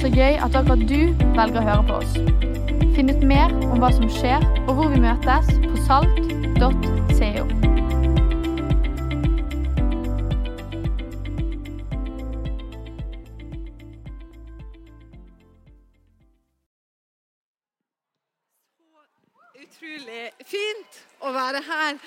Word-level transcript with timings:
Så 0.00 0.08
gøy 0.08 0.38
at 0.40 0.54
akkurat 0.56 0.80
du 0.88 1.12
velger 1.36 1.60
å 1.60 1.64
høre 1.66 1.82
på 1.84 1.96
oss. 2.00 2.14
Finn 2.96 3.12
ut 3.12 3.20
mer 3.20 3.52
om 3.68 3.82
hva 3.82 3.90
som 3.92 4.06
skjer, 4.08 4.40
og 4.64 4.78
hvor 4.78 4.88
vi 4.88 5.00
møtes 5.02 5.50
på 5.60 5.76
salt.co. 5.84 7.44
Utrolig 19.60 20.24
fint 20.48 21.02
å 21.20 21.36
være 21.36 21.60
her. 21.68 22.00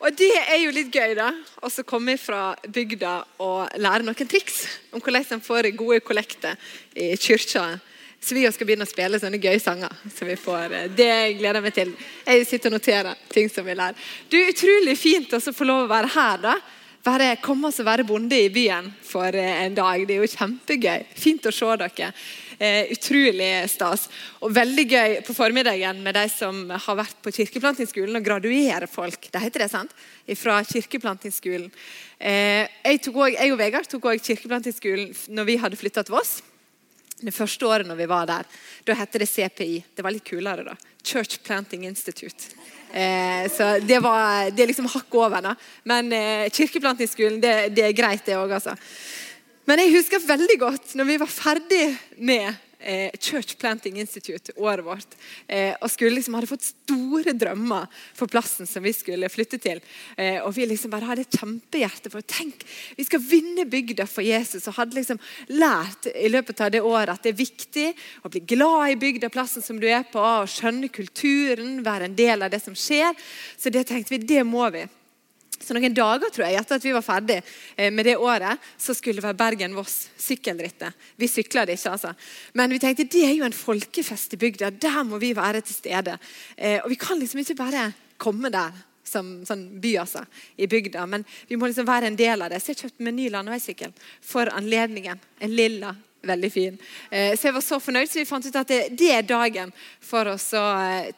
Og 0.00 0.12
det 0.16 0.32
er 0.36 0.58
jo 0.60 0.72
litt 0.76 0.92
gøy, 0.92 1.14
da. 1.16 1.30
Og 1.64 1.72
så 1.72 1.84
komme 1.86 2.18
fra 2.20 2.50
bygda 2.68 3.16
og 3.42 3.78
lære 3.80 4.04
noen 4.04 4.28
triks 4.28 4.66
om 4.92 5.00
hvordan 5.00 5.38
en 5.38 5.44
får 5.44 5.70
gode 5.76 6.02
kollekter 6.04 6.58
i 6.94 7.14
kirka. 7.16 7.78
Så 8.20 8.34
vi 8.34 8.44
skal 8.50 8.66
begynne 8.66 8.86
å 8.86 8.90
spille 8.90 9.20
sånne 9.20 9.40
gøye 9.40 9.60
sanger. 9.62 9.92
Så 10.12 10.26
vi 10.26 10.36
får, 10.40 10.68
Det 10.68 10.96
det 10.98 11.38
gleder 11.38 11.60
jeg 11.60 11.66
meg 11.66 11.74
til. 11.74 11.92
Jeg 12.26 12.46
sitter 12.46 12.72
og 12.72 12.78
noterer 12.78 13.14
ting 13.30 13.48
som 13.52 13.64
vi 13.64 13.76
lærer. 13.76 13.94
Du, 14.28 14.36
Utrolig 14.40 14.96
fint 14.98 15.32
å 15.32 15.40
få 15.40 15.64
lov 15.68 15.84
å 15.84 15.92
være 15.92 16.12
her. 16.16 16.38
da. 16.42 16.56
Bare 17.06 17.36
komme 17.38 17.68
oss 17.68 17.78
og 17.78 17.86
være 17.86 18.04
bonde 18.04 18.34
i 18.34 18.48
byen 18.50 18.88
for 19.06 19.30
eh, 19.30 19.62
en 19.64 19.76
dag. 19.76 20.02
Det 20.08 20.16
er 20.16 20.24
jo 20.24 20.32
kjempegøy. 20.32 21.04
Fint 21.14 21.46
å 21.46 21.52
se 21.54 21.76
dere. 21.78 22.12
Eh, 22.58 22.88
utrolig 22.94 23.50
stas. 23.68 24.06
Og 24.40 24.54
veldig 24.56 24.84
gøy 24.88 25.14
på 25.26 25.34
formiddagen 25.36 26.00
med 26.04 26.16
de 26.16 26.24
som 26.32 26.62
har 26.72 26.98
vært 27.02 27.18
på 27.20 27.32
kirkeplantingsskolen 27.36 28.16
og 28.16 28.24
graduerer 28.24 28.88
folk. 28.88 29.28
Det 29.28 29.42
heter 29.42 29.66
det, 29.66 29.70
sant? 29.74 29.92
Fra 30.40 30.62
kirkeplantingsskolen. 30.64 31.68
Eh, 32.16 32.64
jeg, 32.64 33.02
også, 33.12 33.28
jeg 33.34 33.52
og 33.52 33.60
Vegard 33.60 33.90
tok 33.92 34.08
òg 34.08 34.24
kirkeplantingsskolen 34.24 35.12
når 35.36 35.50
vi 35.50 35.58
hadde 35.60 35.80
flytta 35.80 36.06
til 36.06 36.16
Voss. 36.16 36.38
Det 37.16 37.32
første 37.32 37.68
året 37.68 37.88
når 37.88 37.96
vi 38.00 38.08
var 38.08 38.26
der, 38.28 38.48
da 38.84 38.96
het 38.96 39.20
det 39.20 39.28
CPI. 39.28 39.76
Det 39.96 40.04
var 40.04 40.12
litt 40.12 40.24
kulere, 40.24 40.64
da. 40.64 40.74
Church 41.06 41.38
Planting 41.44 41.84
Institute. 41.88 42.56
Eh, 42.92 43.44
så 43.52 43.78
det, 43.84 44.00
var, 44.00 44.50
det 44.50 44.64
er 44.64 44.72
liksom 44.72 44.88
hakk 44.92 45.14
over. 45.14 45.44
da. 45.44 45.54
Men 45.84 46.08
eh, 46.12 46.48
kirkeplantingsskolen, 46.48 47.40
det, 47.40 47.54
det, 47.76 47.84
er 47.84 47.96
greit, 47.96 48.24
det 48.24 48.36
òg, 48.40 48.56
altså. 48.56 48.76
Men 49.66 49.82
jeg 49.82 49.96
husker 49.96 50.22
veldig 50.22 50.60
godt 50.62 50.94
når 50.94 51.08
vi 51.08 51.18
var 51.18 51.30
ferdig 51.30 51.82
med 52.22 52.46
eh, 52.78 53.10
Church 53.18 53.56
Planting 53.58 53.96
Institute, 53.98 54.52
året 54.62 54.84
vårt, 54.86 55.16
eh, 55.50 55.72
og 55.80 55.90
skulle 55.90 56.14
liksom 56.14 56.36
hadde 56.38 56.50
fått 56.50 56.68
store 56.68 57.34
drømmer 57.34 57.88
for 58.14 58.30
plassen 58.30 58.68
som 58.70 58.84
vi 58.86 58.92
skulle 58.94 59.26
flytte 59.32 59.58
til. 59.58 59.80
Eh, 60.14 60.38
og 60.44 60.52
vi 60.54 60.68
liksom 60.70 60.92
bare 60.92 61.08
hadde 61.08 61.24
et 61.26 61.38
kjempehjerte 61.40 62.12
for 62.12 62.22
tenk, 62.30 62.62
vi 62.94 63.06
skal 63.08 63.24
vinne 63.26 63.64
bygda 63.66 64.06
for 64.06 64.22
Jesus. 64.22 64.68
Og 64.70 64.78
hadde 64.78 65.00
liksom 65.00 65.18
lært 65.50 66.06
i 66.14 66.30
løpet 66.30 66.62
av 66.62 66.70
det 66.76 66.84
året 66.86 67.16
at 67.16 67.26
det 67.26 67.34
er 67.34 67.40
viktig 67.40 67.88
å 68.22 68.30
bli 68.30 68.44
glad 68.54 68.92
i 68.92 69.00
bygda, 69.02 69.32
plassen 69.34 69.66
som 69.66 69.80
du 69.82 69.88
er 69.90 70.06
på, 70.12 70.22
og 70.22 70.52
skjønne 70.52 70.92
kulturen, 70.94 71.80
være 71.86 72.06
en 72.06 72.14
del 72.22 72.46
av 72.46 72.54
det 72.54 72.62
som 72.62 72.78
skjer. 72.78 73.18
Så 73.58 73.74
det 73.74 73.88
tenkte 73.90 74.14
vi, 74.14 74.22
det 74.30 74.46
må 74.46 74.70
vi. 74.70 74.86
Så 75.60 75.74
noen 75.74 75.94
dager 75.96 76.30
tror 76.30 76.46
jeg, 76.46 76.60
etter 76.60 76.78
at 76.78 76.84
vi 76.84 76.94
var 76.94 77.04
ferdig 77.04 77.38
eh, 77.40 77.92
med 77.92 78.06
det 78.06 78.16
året, 78.20 78.62
så 78.78 78.94
skulle 78.94 79.20
det 79.20 79.26
være 79.26 79.38
Bergen-Voss 79.40 79.96
sykkelrittet. 80.20 81.06
Vi 81.16 81.28
sykla 81.30 81.64
det 81.66 81.78
ikke, 81.78 81.94
altså. 81.96 82.12
Men 82.58 82.74
vi 82.74 82.80
tenkte 82.82 83.08
det 83.10 83.24
er 83.26 83.34
jo 83.38 83.46
en 83.46 83.56
folkefest 83.56 84.36
i 84.36 84.40
bygda. 84.40 84.70
Der 84.82 85.00
må 85.08 85.20
vi 85.22 85.32
være 85.36 85.64
til 85.64 85.78
stede. 85.78 86.18
Eh, 86.56 86.78
og 86.82 86.92
vi 86.92 87.00
kan 87.00 87.18
liksom 87.18 87.40
ikke 87.42 87.58
bare 87.62 87.88
komme 88.20 88.52
der 88.52 88.76
som 89.06 89.28
sånn 89.46 89.68
by 89.80 89.92
altså, 90.02 90.24
i 90.58 90.66
bygda, 90.70 91.04
men 91.06 91.24
vi 91.48 91.58
må 91.58 91.68
liksom 91.70 91.86
være 91.88 92.10
en 92.10 92.18
del 92.18 92.42
av 92.42 92.50
det. 92.52 92.60
Så 92.62 92.72
jeg 92.72 92.82
kjøpte 92.82 93.06
meg 93.06 93.16
ny 93.16 93.28
landeveissykkel 93.32 93.94
for 94.24 94.50
anledningen. 94.52 95.22
En 95.40 95.54
lilla 95.54 95.94
veldig 96.28 96.52
fin. 96.52 96.78
Eh, 97.10 97.34
så 97.36 97.48
jeg 97.48 97.56
var 97.56 97.64
så 97.64 97.80
fornøyd, 97.82 98.10
så 98.10 98.20
vi 98.20 98.28
fant 98.28 98.46
ut 98.46 98.58
at 98.62 98.72
det, 98.72 98.80
det 98.98 99.12
er 99.14 99.26
dagen 99.26 99.74
for 100.00 100.32
oss 100.32 100.52
å 100.56 100.64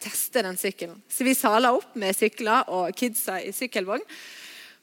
teste 0.01 0.45
den 0.47 0.59
sykkelen. 0.61 0.98
Så 1.09 1.27
vi 1.27 1.36
sala 1.39 1.73
opp 1.77 1.96
med 1.98 2.17
sykler 2.17 2.69
og 2.74 2.92
kidsa 2.96 3.41
i 3.42 3.55
sykkelvogn 3.57 4.05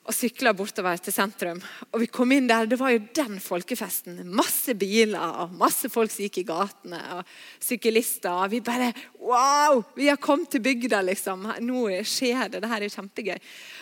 og 0.06 0.14
sykla 0.14 0.52
bortover 0.54 1.00
til 1.02 1.14
sentrum. 1.16 1.60
Og 1.90 2.04
vi 2.04 2.08
kom 2.14 2.30
inn 2.36 2.46
der, 2.46 2.68
Det 2.70 2.78
var 2.78 2.92
jo 2.94 3.02
den 3.16 3.40
folkefesten. 3.42 4.20
Masse 4.30 4.76
biler 4.78 5.42
og 5.42 5.56
masse 5.58 5.90
folk 5.90 6.12
som 6.14 6.22
gikk 6.28 6.44
i 6.44 6.46
gatene. 6.46 7.00
og 7.18 7.24
Syklister. 7.60 8.30
og 8.30 8.52
Vi 8.52 8.60
bare 8.62 8.94
Wow! 9.18 9.84
Vi 9.96 10.08
har 10.08 10.18
kommet 10.18 10.52
til 10.52 10.62
bygda, 10.62 11.02
liksom. 11.02 11.50
Nå 11.60 11.88
skjer 12.04 12.50
det. 12.50 12.62
Det 12.62 12.70
her 12.70 12.82
er 12.84 12.94
kjempegøy. 12.94 13.40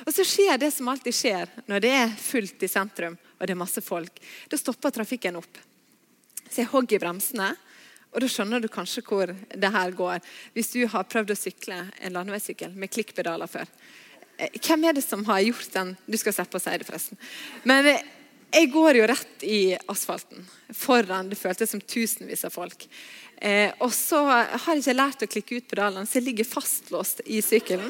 Og 0.07 0.13
så 0.13 0.23
skjer 0.23 0.57
det 0.57 0.71
som 0.71 0.87
alltid 0.87 1.13
skjer 1.13 1.49
når 1.67 1.79
det 1.83 1.91
er 1.91 2.15
fullt 2.15 2.63
i 2.63 2.71
sentrum 2.71 3.17
og 3.43 3.47
det 3.47 3.57
er 3.57 3.59
masse 3.59 3.83
folk. 3.83 4.23
Da 4.47 4.57
stopper 4.57 4.93
trafikken 4.95 5.35
opp. 5.35 5.59
Så 6.53 6.61
jeg 6.61 6.93
i 6.93 7.01
bremsene. 7.01 7.55
Og 8.13 8.21
Da 8.21 8.29
skjønner 8.29 8.61
du 8.61 8.69
kanskje 8.69 9.01
hvor 9.01 9.31
det 9.33 9.71
her 9.73 9.91
går, 9.97 10.19
hvis 10.53 10.69
du 10.75 10.83
har 10.85 11.07
prøvd 11.09 11.33
å 11.33 11.37
sykle 11.37 11.79
en 11.97 12.13
landeveissykkel 12.13 12.75
med 12.77 12.91
klikkpedaler 12.93 13.49
før. 13.49 13.65
Eh, 14.37 14.53
hvem 14.61 14.85
er 14.85 14.93
det 14.93 15.05
som 15.05 15.25
har 15.25 15.41
gjort 15.41 15.71
den? 15.73 15.95
Du 16.05 16.17
skal 16.21 16.35
slippe 16.35 16.59
å 16.59 16.61
si 16.61 16.75
det, 16.77 16.85
forresten. 16.85 17.17
Men 17.65 17.89
eh, 17.89 18.05
jeg 18.53 18.69
går 18.69 18.99
jo 18.99 19.09
rett 19.09 19.45
i 19.49 19.73
asfalten 19.89 20.45
foran 20.77 21.31
det 21.31 21.39
føltes 21.39 21.73
som 21.73 21.81
tusenvis 21.81 22.45
av 22.45 22.53
folk. 22.53 22.85
Eh, 23.41 23.73
og 23.81 23.89
så 23.97 24.21
har 24.29 24.69
jeg 24.69 24.83
ikke 24.83 24.95
lært 24.95 25.25
å 25.25 25.29
klikke 25.29 25.57
ut 25.57 25.71
pedalene, 25.71 26.05
så 26.05 26.19
jeg 26.19 26.27
ligger 26.27 26.47
fastlåst 26.47 27.23
i 27.25 27.41
sykkelen. 27.43 27.89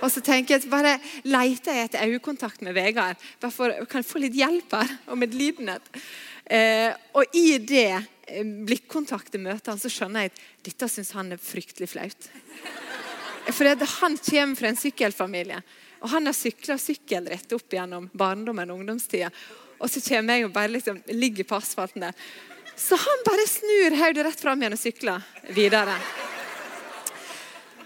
Og 0.00 0.12
så 0.14 0.22
tenker 0.24 0.56
jeg, 0.56 0.70
bare 0.70 0.94
leter 1.26 1.74
jeg 1.74 1.90
etter 1.90 2.14
øyekontakt 2.14 2.62
med 2.62 2.76
Vegard. 2.78 3.18
Bare 3.42 3.82
kan 3.90 4.04
jeg 4.04 4.08
få 4.08 4.22
litt 4.22 4.38
hjelp 4.38 4.78
her, 4.78 4.94
og 5.10 5.18
medlidenhet. 5.18 5.90
Eh, 6.44 6.92
og 7.16 7.36
i 7.36 7.58
det 7.58 7.90
eh, 7.94 8.44
blikkontaktet 8.44 9.40
møter 9.40 9.72
han, 9.72 9.80
så 9.80 9.90
skjønner 9.92 10.26
jeg 10.26 10.32
at 10.34 10.42
dette 10.68 10.90
syns 10.92 11.14
han 11.16 11.32
er 11.34 11.40
fryktelig 11.40 11.88
flaut. 11.94 12.28
For 13.52 13.68
han 13.68 14.18
kommer 14.18 14.56
fra 14.56 14.70
en 14.70 14.80
sykkelfamilie. 14.80 15.60
Og 16.04 16.10
han 16.12 16.28
har 16.28 16.36
sykla 16.36 16.76
sykkelrett 16.80 17.52
opp 17.56 17.72
gjennom 17.72 18.10
barndommen 18.12 18.72
og 18.72 18.82
ungdomstida. 18.82 19.30
Og 19.80 19.90
så 19.90 20.02
kommer 20.04 20.36
jeg 20.36 20.48
og 20.48 20.52
bare 20.56 20.72
liksom 20.72 21.00
ligger 21.12 21.48
på 21.48 21.56
asfalten 21.56 22.04
der. 22.04 22.26
Så 22.76 22.98
han 22.98 23.24
bare 23.26 23.46
snur 23.48 23.96
hodet 24.00 24.26
rett 24.26 24.40
fram 24.40 24.62
igjen 24.62 24.76
og 24.76 24.80
sykler 24.80 25.26
videre. 25.54 25.96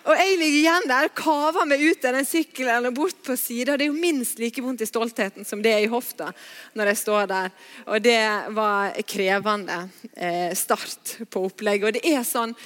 Og 0.08 0.16
Jeg 0.16 0.36
ligger 0.40 0.56
igjen 0.56 0.86
der 0.88 1.06
og 1.10 1.16
kaver 1.18 1.66
meg 1.68 1.82
ut 1.84 2.04
av 2.08 2.14
den 2.16 2.24
sykkelen 2.24 2.88
og 2.88 2.94
bort 2.96 3.18
på 3.26 3.34
sida. 3.36 3.74
Det 3.76 3.84
er 3.84 3.90
jo 3.90 4.00
minst 4.00 4.38
like 4.40 4.62
vondt 4.64 4.80
i 4.80 4.88
stoltheten 4.88 5.44
som 5.44 5.60
det 5.60 5.74
er 5.74 5.84
i 5.84 5.90
hofta 5.92 6.30
når 6.78 6.92
jeg 6.92 7.00
står 7.02 7.26
der. 7.28 7.50
Og 7.84 8.00
det 8.00 8.22
var 8.56 8.96
krevende 9.04 9.82
eh, 10.16 10.54
start 10.56 11.18
på 11.28 11.42
opplegget. 11.50 11.90
Og 11.90 11.98
det 11.98 12.04
er 12.08 12.24
sånn 12.24 12.56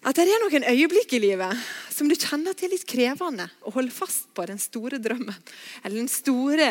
at 0.00 0.16
det 0.16 0.24
er 0.24 0.40
noen 0.40 0.64
øyeblikk 0.64 1.12
i 1.12 1.20
livet 1.20 1.64
som 1.92 2.08
du 2.08 2.14
kjenner 2.16 2.54
at 2.54 2.62
er 2.64 2.70
litt 2.72 2.86
krevende 2.88 3.44
å 3.68 3.72
holde 3.74 3.92
fast 3.92 4.30
på 4.32 4.46
den 4.48 4.56
store 4.60 4.96
drømmen. 5.02 5.36
Eller 5.82 5.98
den 5.98 6.08
store 6.08 6.68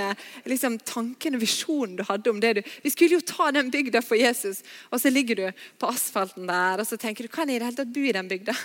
liksom, 0.50 0.80
tanken 0.82 1.38
og 1.38 1.44
visjonen 1.44 1.94
du 2.00 2.02
hadde 2.08 2.32
om 2.32 2.40
det 2.42 2.56
du 2.58 2.62
Vi 2.82 2.90
skulle 2.90 3.20
jo 3.20 3.28
ta 3.30 3.52
den 3.54 3.70
bygda 3.70 4.02
for 4.02 4.18
Jesus, 4.18 4.64
og 4.90 4.98
så 5.04 5.14
ligger 5.14 5.38
du 5.38 5.62
på 5.78 5.92
asfalten 5.92 6.50
der 6.50 6.82
og 6.82 6.90
så 6.90 6.98
tenker 6.98 7.28
du, 7.28 7.30
kan 7.30 7.52
jeg 7.52 7.60
i 7.60 7.62
det 7.62 7.70
hele 7.70 7.82
tatt 7.84 7.94
bo 7.94 8.02
i 8.02 8.16
den 8.18 8.32
bygda? 8.32 8.56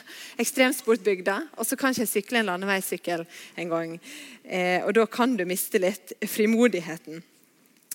Ekstremsportbygda. 0.41 1.36
Og 1.60 1.69
så 1.69 1.76
kan 1.76 1.92
ikke 1.92 2.06
jeg 2.06 2.14
sykle 2.14 2.41
en 2.41 2.48
landeveissykkel 2.54 3.28
en 3.60 3.76
gang. 3.76 3.97
Eh, 4.44 4.80
og 4.86 4.94
da 4.97 5.04
kan 5.04 5.36
du 5.36 5.44
miste 5.48 5.82
litt 5.82 6.16
frimodigheten. 6.24 7.20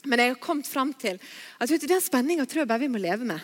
Men 0.06 0.22
jeg 0.22 0.36
har 0.36 0.44
kommet 0.44 0.70
fram 0.70 0.94
til 0.94 1.18
at 1.58 1.72
vet 1.72 1.82
du, 1.82 1.90
den 1.90 2.04
spenninga 2.04 2.46
tror 2.46 2.64
jeg 2.64 2.70
bare 2.70 2.86
vi 2.86 2.94
må 2.94 3.02
leve 3.02 3.26
med. 3.28 3.42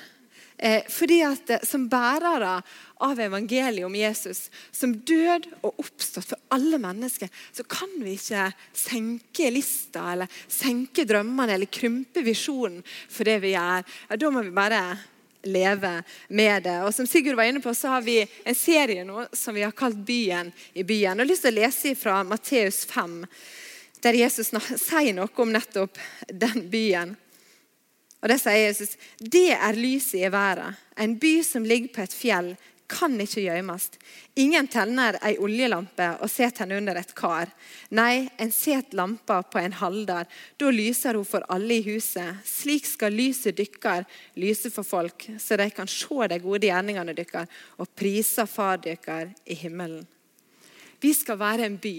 Eh, 0.57 0.83
fordi 0.89 1.19
at 1.23 1.49
eh, 1.49 1.63
Som 1.63 1.89
bærere 1.91 2.61
av 3.03 3.19
evangeliet 3.19 3.85
om 3.85 3.95
Jesus, 3.95 4.49
som 4.71 4.93
død 4.95 5.49
og 5.67 5.81
oppstått 5.83 6.29
for 6.29 6.39
alle 6.55 6.79
mennesker, 6.79 7.27
så 7.51 7.65
kan 7.67 7.91
vi 7.99 8.13
ikke 8.15 8.45
senke 8.71 9.49
lista 9.51 10.05
eller 10.13 10.31
senke 10.47 11.03
drømmene 11.03 11.57
eller 11.57 11.67
krympe 11.67 12.23
visjonen 12.23 12.79
for 12.87 13.27
det 13.27 13.41
vi 13.43 13.51
gjør. 13.51 13.83
Ja, 14.07 14.19
da 14.21 14.31
må 14.31 14.45
vi 14.45 14.55
bare 14.55 14.79
leve 15.43 15.91
med 16.27 16.63
det. 16.63 16.77
Og 16.87 16.93
Som 16.95 17.07
Sigurd 17.07 17.35
var 17.35 17.51
inne 17.51 17.59
på, 17.59 17.73
så 17.75 17.97
har 17.97 18.07
vi 18.07 18.21
en 18.23 18.55
serie 18.55 19.03
nå 19.03 19.27
som 19.35 19.55
vi 19.55 19.67
har 19.67 19.75
kalt 19.75 19.99
'Byen 19.99 20.53
i 20.73 20.83
byen'. 20.83 21.19
Jeg 21.19 21.25
har 21.25 21.31
lyst 21.33 21.45
til 21.45 21.53
å 21.53 21.61
lese 21.61 21.95
fra 21.95 22.23
Matteus 22.23 22.85
5, 22.85 23.25
der 24.01 24.13
Jesus 24.13 24.53
sier 24.79 25.13
noe 25.13 25.29
om 25.35 25.51
nettopp 25.51 25.99
den 26.31 26.69
byen. 26.69 27.17
Og 28.25 28.31
Det 28.31 28.39
sier 28.41 28.63
Jesus. 28.63 28.95
Det 29.21 29.51
er 29.53 29.77
lyset 29.77 30.23
i 30.25 30.29
verden. 30.33 30.73
En 30.97 31.11
by 31.21 31.43
som 31.45 31.65
ligger 31.65 31.91
på 31.93 32.01
et 32.01 32.15
fjell, 32.15 32.55
kan 32.89 33.13
ikke 33.21 33.41
gjemmes. 33.41 33.87
Ingen 34.37 34.67
tenner 34.69 35.17
ei 35.25 35.35
oljelampe 35.41 36.07
og 36.21 36.29
setter 36.29 36.63
henne 36.63 36.77
under 36.77 36.97
et 36.99 37.13
kar. 37.17 37.49
Nei, 37.97 38.27
en 38.41 38.51
setter 38.53 38.97
lampa 38.97 39.39
på 39.41 39.61
en 39.61 39.77
halder. 39.79 40.29
Da 40.57 40.71
lyser 40.73 41.17
hun 41.17 41.25
for 41.25 41.45
alle 41.53 41.79
i 41.79 41.85
huset. 41.85 42.41
Slik 42.45 42.85
skal 42.89 43.13
lyset 43.17 43.57
dykkar 43.57 44.05
lyse 44.41 44.69
for 44.73 44.85
folk, 44.85 45.27
så 45.41 45.57
de 45.57 45.69
kan 45.73 45.89
se 45.89 46.29
de 46.29 46.41
gode 46.43 46.69
gjerningene 46.69 47.17
dykkar 47.17 47.49
og 47.77 47.93
prise 47.97 48.45
far 48.49 48.81
dykkar 48.81 49.33
i 49.45 49.57
himmelen. 49.57 50.05
Vi 51.01 51.13
skal 51.13 51.41
være 51.41 51.65
en 51.65 51.77
by 51.81 51.97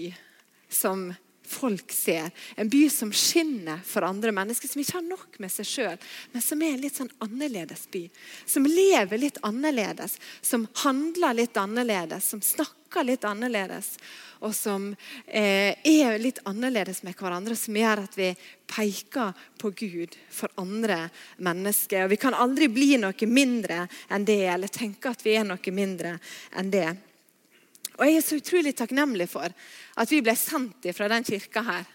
som 0.71 1.09
folk 1.47 1.91
ser. 1.91 2.31
En 2.55 2.69
by 2.69 2.89
som 2.89 3.13
skinner 3.13 3.79
for 3.85 4.05
andre 4.07 4.31
mennesker, 4.35 4.67
som 4.67 4.81
ikke 4.81 4.97
har 4.99 5.05
nok 5.07 5.39
med 5.41 5.51
seg 5.53 5.69
sjøl, 5.69 5.97
men 6.33 6.43
som 6.43 6.61
er 6.61 6.75
en 6.75 6.83
litt 6.83 6.99
sånn 6.99 7.11
annerledes 7.23 7.87
by. 7.93 8.03
Som 8.45 8.67
lever 8.69 9.21
litt 9.21 9.39
annerledes, 9.47 10.17
som 10.41 10.67
handler 10.83 11.39
litt 11.39 11.57
annerledes, 11.57 12.29
som 12.33 12.43
snakker 12.43 13.07
litt 13.07 13.25
annerledes. 13.27 13.95
Og 14.45 14.53
som 14.53 14.91
eh, 15.25 15.73
er 15.81 16.19
litt 16.21 16.43
annerledes 16.45 17.01
med 17.07 17.17
hverandre, 17.17 17.55
som 17.57 17.77
gjør 17.77 18.03
at 18.03 18.17
vi 18.19 18.29
peker 18.69 19.33
på 19.57 19.71
Gud 19.79 20.17
for 20.29 20.53
andre 20.61 21.07
mennesker. 21.41 22.05
Og 22.05 22.13
Vi 22.13 22.21
kan 22.21 22.37
aldri 22.37 22.69
bli 22.69 22.95
noe 23.01 23.31
mindre 23.31 23.85
enn 24.13 24.27
det, 24.27 24.43
eller 24.53 24.71
tenke 24.71 25.15
at 25.15 25.25
vi 25.25 25.39
er 25.39 25.47
noe 25.47 25.73
mindre 25.73 26.17
enn 26.59 26.73
det. 26.73 26.89
Og 27.97 28.05
Jeg 28.05 28.17
er 28.17 28.25
så 28.25 28.37
utrolig 28.37 28.75
takknemlig 28.77 29.25
for 29.31 29.49
at 29.49 30.11
vi 30.13 30.21
ble 30.21 30.35
sendt 30.37 30.85
fra 30.93 31.09
den 31.09 31.25
kirka 31.25 31.63
her 31.65 31.93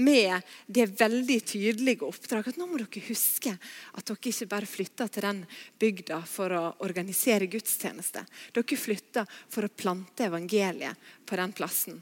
med 0.00 0.44
det 0.66 0.86
veldig 1.00 1.38
tydelige 1.48 2.06
oppdraget 2.06 2.52
at 2.52 2.60
nå 2.60 2.66
må 2.68 2.78
dere 2.78 3.02
huske 3.08 3.52
at 3.56 4.06
dere 4.06 4.30
ikke 4.30 4.50
bare 4.52 4.68
flytter 4.68 5.10
til 5.10 5.26
den 5.26 5.40
bygda 5.80 6.20
for 6.28 6.54
å 6.54 6.62
organisere 6.86 7.50
gudstjeneste. 7.50 8.22
Dere 8.54 8.78
flytter 8.78 9.40
for 9.48 9.66
å 9.66 9.72
plante 9.72 10.28
evangeliet 10.28 11.10
på 11.26 11.40
den 11.40 11.56
plassen. 11.56 11.98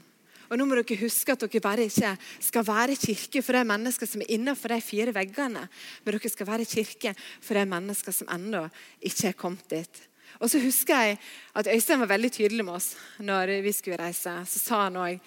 Og 0.49 0.57
nå 0.57 0.65
må 0.65 0.77
dere 0.79 0.99
huske 1.03 1.33
at 1.33 1.45
dere 1.45 1.63
bare 1.63 1.87
ikke 1.87 2.15
skal 2.43 2.67
være 2.67 2.99
kirke 2.99 3.43
for 3.45 3.57
de 3.57 3.65
mennesker 3.71 4.09
som 4.09 4.23
er 4.25 4.35
innenfor 4.35 4.73
de 4.73 4.81
fire 4.83 5.15
veggene, 5.15 5.65
men 6.03 6.15
dere 6.15 6.33
skal 6.33 6.49
være 6.49 6.69
kirke 6.69 7.15
for 7.39 7.57
de 7.57 7.65
mennesker 7.69 8.15
som 8.19 8.31
ennå 8.35 8.65
ikke 8.99 9.31
er 9.31 9.37
kommet 9.37 9.69
dit. 9.71 10.08
Og 10.39 10.51
så 10.51 10.61
husker 10.63 11.05
jeg 11.05 11.19
at 11.59 11.67
Øystein 11.67 11.99
var 11.99 12.13
veldig 12.15 12.31
tydelig 12.31 12.65
med 12.65 12.79
oss 12.79 12.93
når 13.19 13.59
vi 13.65 13.73
skulle 13.75 13.99
reise. 13.99 14.35
Så 14.47 14.61
sa 14.63 14.85
han 14.87 14.99
òg 14.99 15.19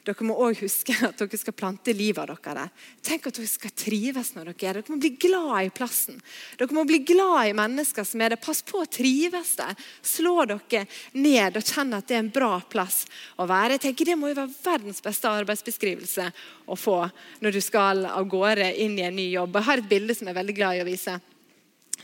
dere 0.00 0.24
må 0.24 0.34
også 0.40 0.64
huske 0.64 0.94
at 1.04 1.18
dere 1.20 1.38
skal 1.38 1.54
plante 1.56 1.92
livet 1.96 2.22
av 2.22 2.38
dere 2.40 2.54
der. 2.56 2.84
Tenk 3.04 3.28
at 3.28 3.36
dere 3.36 3.50
skal 3.50 3.72
trives 3.76 4.32
når 4.34 4.50
dere 4.50 4.70
er 4.70 4.78
Dere 4.80 4.94
må 4.94 4.98
bli 5.00 5.10
glad 5.20 5.66
i 5.66 5.72
plassen. 5.74 6.20
Dere 6.58 6.76
må 6.76 6.84
bli 6.88 7.02
glad 7.04 7.50
i 7.50 7.56
mennesker 7.56 8.06
som 8.08 8.22
er 8.24 8.34
der. 8.34 8.40
Pass 8.40 8.62
på 8.66 8.80
å 8.80 8.88
trives 8.88 9.54
der. 9.60 9.76
Slå 10.02 10.46
dere 10.48 10.86
ned 11.12 11.58
og 11.60 11.66
kjenne 11.66 12.00
at 12.00 12.08
det 12.08 12.16
er 12.16 12.24
en 12.24 12.32
bra 12.32 12.54
plass 12.72 13.04
å 13.36 13.48
være. 13.48 13.76
Jeg 13.76 13.86
tenker 13.88 14.10
Det 14.10 14.16
må 14.18 14.32
jo 14.32 14.40
være 14.40 14.56
verdens 14.64 15.04
beste 15.04 15.30
arbeidsbeskrivelse 15.30 16.30
å 16.66 16.78
få 16.78 17.02
når 17.44 17.58
du 17.58 17.60
skal 17.64 18.06
av 18.08 18.24
gårde 18.30 18.72
inn 18.80 18.96
i 18.98 19.04
en 19.06 19.16
ny 19.20 19.30
jobb. 19.34 19.60
Jeg 19.60 19.68
har 19.68 19.84
et 19.84 19.92
bilde 19.92 20.16
som 20.16 20.26
jeg 20.26 20.34
er 20.34 20.40
veldig 20.40 20.56
glad 20.56 20.78
i 20.78 20.82
å 20.82 20.88
vise 20.88 21.20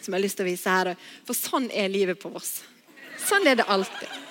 som 0.07 0.15
jeg 0.15 0.21
har 0.21 0.25
lyst 0.25 0.39
til 0.39 0.47
å 0.47 0.51
vise 0.51 0.79
her. 0.79 0.93
For 1.27 1.39
sånn 1.39 1.69
er 1.75 1.91
livet 1.93 2.21
på 2.23 2.31
Voss. 2.33 2.61
Sånn 3.27 3.47
er 3.51 3.59
det 3.59 3.67
alltid. 3.67 4.23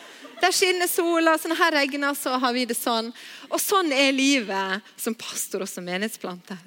Der 0.41 0.53
skinner 0.55 0.89
sola, 0.91 1.37
sånn 1.39 1.55
her 1.55 1.75
regner, 1.75 2.15
så 2.17 2.35
har 2.39 2.55
vi 2.55 2.65
det 2.67 2.77
sånn. 2.79 3.11
Og 3.49 3.61
sånn 3.61 3.91
er 3.95 4.15
livet 4.15 4.93
som 4.99 5.15
pastor 5.19 5.63
og 5.65 5.71
som 5.71 5.85
menighetsplanter. 5.87 6.59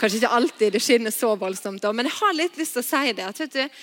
Kanskje 0.00 0.20
ikke 0.20 0.34
alltid 0.36 0.74
det 0.74 0.82
skinner 0.82 1.14
så 1.14 1.34
voldsomt, 1.38 1.84
men 1.94 2.08
jeg 2.08 2.18
har 2.18 2.36
litt 2.36 2.58
lyst 2.60 2.76
til 2.76 2.82
å 2.82 2.88
si 2.88 3.12
det. 3.12 3.28
at 3.28 3.40
vet 3.40 3.56
du, 3.56 3.80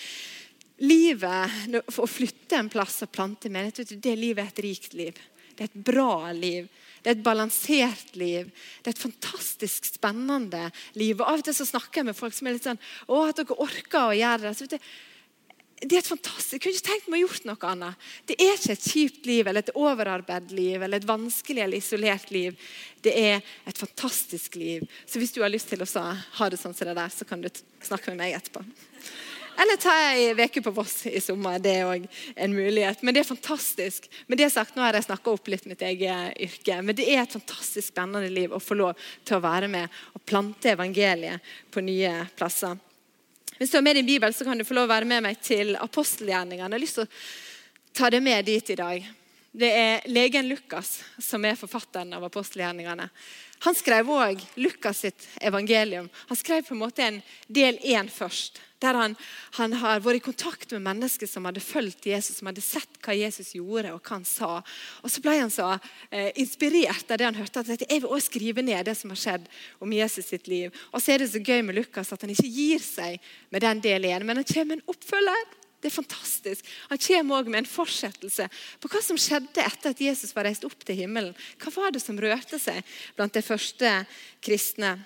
Livet, 0.81 1.51
for 1.93 2.07
Å 2.07 2.09
flytte 2.09 2.57
en 2.57 2.69
plass 2.71 3.03
og 3.05 3.11
plante 3.13 3.51
menighet, 3.53 3.93
det 4.01 4.15
livet 4.17 4.47
er 4.47 4.49
et 4.49 4.61
rikt 4.65 4.95
liv. 4.97 5.19
Det 5.53 5.67
er 5.67 5.69
et 5.69 5.83
bra 5.91 6.31
liv. 6.33 6.65
Det 7.01 7.09
er 7.09 7.17
et 7.17 7.23
balansert 7.25 8.15
liv. 8.17 8.49
Det 8.81 8.91
er 8.91 8.95
et 8.95 9.05
fantastisk 9.05 9.87
spennende 9.89 10.67
liv. 10.93 11.17
Og 11.17 11.25
Av 11.25 11.39
og 11.41 11.45
til 11.47 11.57
så 11.57 11.65
snakker 11.65 12.01
jeg 12.01 12.11
med 12.11 12.17
folk 12.17 12.35
som 12.37 12.49
er 12.49 12.57
litt 12.57 12.67
sånn 12.67 12.81
Å, 13.07 13.23
at 13.25 13.41
dere 13.41 13.57
orker 13.57 14.11
å 14.11 14.17
gjøre 14.17 14.53
det. 14.53 14.79
det 15.81 15.97
er 15.97 16.03
et 16.03 16.11
fantastisk, 16.11 16.53
Jeg 16.53 16.61
kunne 16.61 16.77
ikke 16.77 16.89
tenkt 16.91 17.09
meg 17.09 17.23
å 17.23 17.25
gjort 17.25 17.47
noe 17.49 17.71
annet. 17.71 18.07
Det 18.29 18.37
er 18.37 18.53
ikke 18.53 18.75
et 18.77 18.89
kjipt 18.93 19.25
liv 19.25 19.47
eller 19.47 19.65
et 19.65 19.73
overarbeidet 19.73 20.53
liv 20.53 20.77
eller 20.77 21.01
et 21.01 21.09
vanskelig 21.09 21.65
eller 21.65 21.81
isolert 21.81 22.29
liv. 22.29 22.69
Det 23.01 23.17
er 23.17 23.41
et 23.65 23.81
fantastisk 23.81 24.55
liv. 24.61 24.85
Så 25.09 25.17
hvis 25.17 25.33
du 25.33 25.41
har 25.41 25.49
lyst 25.49 25.73
til 25.73 25.81
å 25.81 25.89
ha 25.89 26.49
det 26.49 26.61
sånn 26.61 26.77
som 26.77 26.85
det 26.85 26.99
der, 27.01 27.09
så 27.09 27.25
kan 27.25 27.41
du 27.41 27.49
snakke 27.81 28.13
med 28.13 28.21
meg 28.21 28.37
etterpå. 28.37 28.61
Eller 29.61 29.77
ta 29.77 29.93
ei 30.09 30.31
uke 30.33 30.61
på 30.61 30.71
Voss 30.73 31.05
i 31.05 31.19
sommer. 31.21 31.59
Det 31.61 31.73
er 31.77 31.85
òg 31.85 32.05
en 32.35 32.53
mulighet. 32.55 33.03
Men 33.05 33.13
det 33.13 33.21
er 33.21 33.29
fantastisk. 33.29 34.07
Med 34.25 34.39
det 34.41 34.49
sagt, 34.49 34.73
Nå 34.75 34.81
har 34.81 34.97
jeg 34.97 35.05
snakka 35.05 35.35
opp 35.35 35.51
litt 35.53 35.67
mitt 35.69 35.83
eget 35.85 36.39
yrke. 36.41 36.79
Men 36.81 36.97
det 36.97 37.05
er 37.05 37.21
et 37.21 37.35
fantastisk 37.35 37.91
spennende 37.91 38.31
liv 38.33 38.53
å 38.53 38.61
få 38.61 38.79
lov 38.79 38.97
til 39.21 39.37
å 39.37 39.43
være 39.43 39.69
med 39.69 40.01
og 40.15 40.23
plante 40.25 40.73
evangeliet 40.73 41.53
på 41.69 41.83
nye 41.85 42.15
plasser. 42.39 42.79
Hvis 43.59 43.69
du 43.69 43.77
har 43.77 43.85
med 43.85 43.99
din 43.99 44.09
bibel, 44.09 44.33
så 44.33 44.47
kan 44.47 44.57
du 44.57 44.65
få 44.65 44.73
lov 44.73 44.89
å 44.89 44.95
være 44.95 45.05
med 45.05 45.21
meg 45.27 45.41
til 45.45 45.75
apostelgjerningene. 45.77 46.65
Jeg 46.65 46.79
har 46.79 46.81
lyst 46.81 46.97
til 46.97 47.05
å 47.05 47.99
ta 48.01 48.09
det 48.09 48.23
med 48.25 48.47
dit 48.49 48.73
i 48.73 48.79
dag. 48.79 49.11
Det 49.51 49.69
er 49.75 50.09
legen 50.09 50.47
Lukas 50.49 51.03
som 51.21 51.45
er 51.45 51.59
forfatteren 51.59 52.15
av 52.17 52.25
apostelgjerningene. 52.25 53.11
Han 53.61 53.77
skrev 53.77 54.09
òg 54.09 54.41
Lukas 54.57 55.03
sitt 55.03 55.27
evangelium. 55.41 56.09
Han 56.27 56.37
skrev 56.37 56.65
på 56.65 56.73
en 56.73 56.81
måte 56.81 57.05
en 57.05 57.21
del 57.47 57.77
én 57.85 58.09
først. 58.09 58.57
Der 58.81 58.97
han, 58.97 59.13
han, 59.59 59.75
har 59.77 60.01
vært 60.01 60.17
i 60.17 60.23
kontakt 60.25 60.71
med 60.73 60.81
mennesker 60.87 61.29
som 61.29 61.45
hadde 61.45 61.61
fulgt 61.61 62.07
Jesus, 62.09 62.39
som 62.39 62.49
hadde 62.49 62.63
sett 62.65 62.97
hva 63.05 63.13
Jesus 63.13 63.51
gjorde 63.53 63.91
og 63.93 64.01
hva 64.01 64.17
han 64.17 64.25
sa. 64.25 64.49
Og 65.05 65.13
Så 65.13 65.21
ble 65.21 65.35
han 65.37 65.53
så 65.53 65.75
eh, 66.09 66.31
inspirert 66.41 67.13
av 67.13 67.21
det 67.21 67.27
han 67.29 67.37
hørte, 67.37 67.61
at 67.61 67.85
jeg 67.85 68.01
vil 68.01 68.09
også 68.09 68.31
skrive 68.31 68.65
ned 68.65 68.89
det 68.89 68.97
som 68.97 69.13
har 69.13 69.21
skjedd 69.21 69.45
om 69.77 69.93
Jesus 69.93 70.33
sitt 70.33 70.49
liv. 70.49 70.73
Og 70.89 70.97
så 70.97 71.13
er 71.13 71.21
det 71.21 71.29
så 71.29 71.43
gøy 71.45 71.61
med 71.67 71.77
Lukas 71.77 72.09
at 72.15 72.25
han 72.25 72.33
ikke 72.33 72.49
gir 72.49 72.81
seg 72.81 73.21
med 73.53 73.61
den 73.61 73.85
del 73.85 74.09
igjen, 74.09 74.25
men 74.25 74.41
han 74.41 74.49
kommer 74.49 74.73
med 74.73 74.81
en 74.81 74.95
oppfølger. 74.95 75.60
Det 75.81 75.89
er 75.89 75.97
fantastisk. 75.97 76.67
Han 76.91 77.01
kommer 77.01 77.39
også 77.39 77.53
med 77.53 77.63
en 77.63 77.69
fortsettelse 77.69 78.47
på 78.81 78.91
hva 78.91 79.01
som 79.03 79.19
skjedde 79.19 79.63
etter 79.65 79.95
at 79.95 80.03
Jesus 80.05 80.35
var 80.37 80.45
reist 80.45 80.65
opp 80.67 80.85
til 80.85 80.99
himmelen. 81.01 81.33
Hva 81.61 81.73
var 81.73 81.95
det 81.95 82.03
som 82.03 82.19
rørte 82.21 82.59
seg 82.61 82.85
blant 83.17 83.33
de 83.33 83.41
første 83.45 83.95
kristne? 84.45 84.99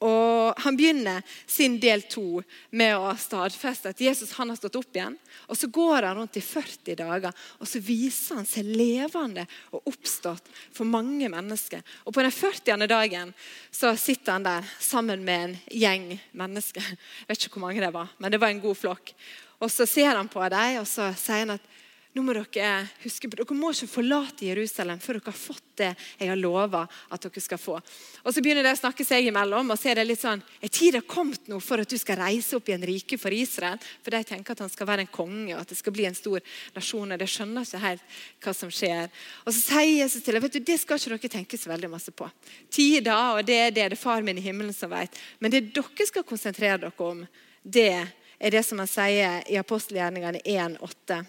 Og 0.00 0.54
Han 0.64 0.76
begynner 0.76 1.22
sin 1.46 1.76
del 1.80 2.02
to 2.08 2.40
med 2.72 2.96
å 2.96 3.12
stadfeste 3.20 3.92
at 3.92 4.00
Jesus 4.00 4.32
han 4.38 4.48
har 4.48 4.56
stått 4.56 4.78
opp 4.80 4.96
igjen. 4.96 5.16
og 5.46 5.56
Så 5.56 5.68
går 5.68 6.08
han 6.08 6.16
rundt 6.16 6.38
i 6.40 6.44
40 6.44 6.96
dager 6.96 7.34
og 7.58 7.68
så 7.68 7.82
viser 7.84 8.40
han 8.40 8.48
seg 8.48 8.64
levende 8.64 9.46
og 9.70 9.92
oppstått 9.92 10.48
for 10.72 10.88
mange 10.88 11.28
mennesker. 11.28 11.82
Og 12.04 12.14
På 12.14 12.24
den 12.24 12.32
40. 12.32 12.86
dagen 12.88 13.34
så 13.70 13.92
sitter 13.96 14.38
han 14.38 14.48
der 14.48 14.72
sammen 14.80 15.24
med 15.24 15.44
en 15.44 15.58
gjeng 15.68 16.08
mennesker. 16.32 16.80
Jeg 16.82 17.28
vet 17.28 17.44
ikke 17.44 17.58
hvor 17.58 17.68
mange 17.68 17.84
det 17.84 17.92
var, 17.94 18.08
men 18.18 18.32
det 18.32 18.40
var 18.40 18.54
en 18.54 18.64
god 18.64 18.76
flokk. 18.76 19.14
Og 19.60 19.70
Så 19.70 19.86
ser 19.86 20.16
han 20.16 20.28
på 20.28 20.40
dem 20.48 20.80
og 20.80 20.88
så 20.88 21.12
sier 21.12 21.44
han 21.44 21.58
at 21.58 21.69
nå 22.10 22.24
må 22.26 22.34
Dere 22.34 22.88
huske 23.04 23.28
på, 23.30 23.38
dere 23.38 23.54
må 23.54 23.70
ikke 23.70 23.86
forlate 23.86 24.48
Jerusalem 24.48 24.98
før 24.98 25.20
dere 25.20 25.30
har 25.30 25.38
fått 25.38 25.66
det 25.78 25.90
jeg 26.18 26.28
har 26.28 26.40
lova 26.40 26.82
at 27.08 27.22
dere 27.22 27.42
skal 27.44 27.60
få. 27.60 27.76
Og 28.24 28.34
Så 28.34 28.42
begynner 28.42 28.66
de 28.66 28.72
å 28.74 28.80
snakke 28.80 29.06
seg 29.06 29.28
imellom. 29.30 29.70
og 29.70 29.78
så 29.78 29.90
Er 29.90 30.00
det 30.00 30.08
litt 30.08 30.20
sånn, 30.20 30.42
er 30.60 30.68
tida 30.68 31.00
kommet 31.00 31.46
nå 31.48 31.60
for 31.62 31.80
at 31.80 31.88
du 31.88 31.96
skal 31.98 32.18
reise 32.18 32.56
opp 32.56 32.68
i 32.68 32.74
en 32.74 32.86
rike 32.86 33.18
for 33.18 33.30
Israel? 33.30 33.78
For 34.02 34.10
de 34.10 34.24
tenker 34.24 34.52
at 34.52 34.64
han 34.66 34.72
skal 34.72 34.86
være 34.86 35.06
en 35.06 35.12
konge 35.14 35.54
og 35.54 35.60
at 35.60 35.68
det 35.68 35.78
skal 35.78 35.92
bli 35.92 36.04
en 36.04 36.18
stor 36.18 36.40
nasjon. 36.74 37.12
og 37.12 37.18
De 37.18 37.26
skjønner 37.30 37.62
ikke 37.62 37.84
helt 37.86 38.18
hva 38.42 38.54
som 38.54 38.70
skjer. 38.70 39.08
Og 39.46 39.54
Så 39.54 39.60
sier 39.70 40.02
Jesus 40.02 40.22
til 40.22 40.34
dem 40.34 40.42
vet 40.42 40.52
du, 40.52 40.60
det 40.60 40.80
skal 40.80 40.98
ikke 40.98 41.16
dere 41.16 41.36
tenke 41.38 41.58
så 41.58 41.70
veldig 41.70 41.90
masse 41.90 42.10
på. 42.10 42.28
Tida, 42.70 43.38
og 43.38 43.46
det 43.46 43.60
det, 43.60 43.74
det 43.74 43.84
er 43.84 43.96
far 43.96 44.22
min 44.22 44.38
i 44.38 44.44
himmelen 44.44 44.74
som 44.74 44.90
vet. 44.92 45.16
Men 45.38 45.52
det 45.52 45.68
dere 45.74 46.06
skal 46.08 46.26
konsentrere 46.26 46.78
dere 46.84 47.06
om, 47.06 47.26
det 47.62 47.92
er 48.40 48.54
det 48.54 48.62
som 48.64 48.80
han 48.80 48.88
sier 48.88 49.44
i 49.50 49.58
apostelgjerningene 49.60 50.40
1,8. 50.44 51.20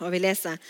Og 0.00 0.10
vi 0.12 0.22
leser 0.22 0.60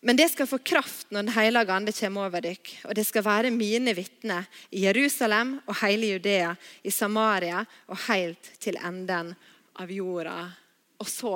men 0.00 0.16
det 0.16 0.30
skal 0.32 0.48
få 0.48 0.58
kraft 0.64 1.10
når 1.12 1.26
Den 1.26 1.34
hellige 1.34 1.72
ande 1.74 1.92
kommer 1.92 2.28
over 2.30 2.40
dere. 2.40 2.76
Og 2.88 2.94
det 2.96 3.04
skal 3.04 3.24
være 3.24 3.52
mine 3.52 3.92
vitner 3.92 4.48
i 4.72 4.86
Jerusalem 4.86 5.58
og 5.66 5.76
hele 5.82 6.14
Judea, 6.14 6.54
i 6.84 6.90
Samaria 6.90 7.64
og 7.86 7.98
helt 8.06 8.52
til 8.60 8.80
enden 8.80 9.34
av 9.76 9.92
jorda. 9.92 10.38
Og 11.00 11.08
så 11.08 11.34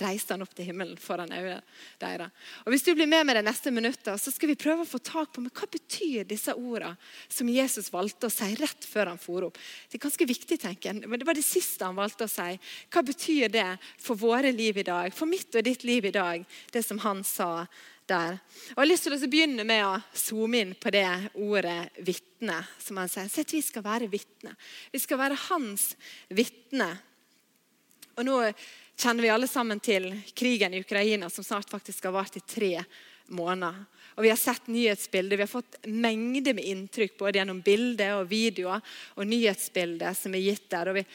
reiste 0.00 0.32
han 0.32 0.42
opp 0.44 0.54
til 0.56 0.70
himmelen 0.70 0.96
foran 1.00 1.32
øynene 1.32 1.60
deres. 2.00 2.32
Og 2.64 2.72
Hvis 2.72 2.84
du 2.86 2.94
blir 2.96 3.10
med 3.10 3.26
meg 3.28 3.36
de 3.36 3.44
neste 3.44 3.72
minuttene, 3.74 4.16
så 4.18 4.32
skal 4.32 4.52
vi 4.52 4.58
prøve 4.58 4.86
å 4.86 4.88
få 4.88 5.00
tak 5.04 5.34
på 5.34 5.44
men 5.44 5.52
hva 5.52 5.68
betyr 5.68 6.24
disse 6.28 6.54
ordene 6.54 6.96
som 7.28 7.50
Jesus 7.50 7.92
valgte 7.92 8.28
å 8.28 8.32
si 8.32 8.48
rett 8.56 8.86
før 8.88 9.12
han 9.12 9.20
for 9.20 9.48
opp. 9.48 9.60
Det 9.90 9.98
er 9.98 10.06
ganske 10.06 10.28
viktig, 10.28 10.58
tenker 10.62 10.90
jeg. 10.90 11.04
Men 11.04 11.20
det 11.20 11.28
var 11.28 11.36
det 11.36 11.46
siste 11.46 11.84
han 11.84 11.98
valgte 11.98 12.28
å 12.28 12.32
si. 12.32 12.56
Hva 12.92 13.04
betyr 13.04 13.52
det 13.52 13.68
for 14.00 14.18
våre 14.18 14.52
liv 14.54 14.80
i 14.80 14.86
dag, 14.86 15.12
for 15.14 15.28
mitt 15.28 15.52
og 15.54 15.66
ditt 15.66 15.84
liv 15.84 16.08
i 16.08 16.14
dag, 16.14 16.46
det 16.72 16.84
som 16.86 17.00
han 17.04 17.24
sa 17.26 17.66
der. 18.08 18.38
Og 18.72 18.76
Jeg 18.76 18.80
har 18.80 18.90
lyst 18.90 19.06
til 19.06 19.14
å 19.14 19.30
begynne 19.30 19.64
med 19.66 19.84
å 19.86 20.00
zoome 20.16 20.60
inn 20.62 20.74
på 20.74 20.90
det 20.90 21.30
ordet 21.34 21.92
'vitne'. 21.98 22.64
som 22.78 22.96
han 22.96 23.08
sier. 23.08 23.28
Sett, 23.28 23.52
Vi 23.52 23.62
skal 23.62 23.82
være 23.82 24.10
vitne. 24.10 24.56
Vi 24.92 24.98
skal 24.98 25.18
være 25.18 25.38
hans 25.48 25.96
vitne. 26.28 26.98
Og 28.16 28.24
nå 28.24 28.52
kjenner 28.98 29.22
vi 29.22 29.32
alle 29.32 29.48
sammen 29.48 29.80
til 29.82 30.10
krigen 30.34 30.74
i 30.74 30.82
Ukraina, 30.82 31.30
som 31.30 31.44
snart 31.44 31.70
faktisk 31.70 32.04
har 32.04 32.14
vart 32.16 32.36
i 32.36 32.44
tre 32.46 32.74
måneder. 33.32 33.84
Og 34.16 34.22
Vi 34.22 34.28
har 34.28 34.36
sett 34.36 34.66
nyhetsbilder, 34.66 35.36
vi 35.36 35.42
har 35.42 35.48
fått 35.48 35.78
mengder 35.86 36.54
med 36.54 36.64
inntrykk 36.68 37.16
både 37.18 37.38
gjennom 37.38 37.62
bilder 37.64 38.18
og 38.18 38.28
videoer 38.28 38.82
og 39.16 39.26
nyhetsbilder 39.26 40.12
som 40.16 40.34
er 40.36 40.44
gitt 40.44 40.68
der. 40.70 40.90
Og 40.92 41.00
vi 41.00 41.06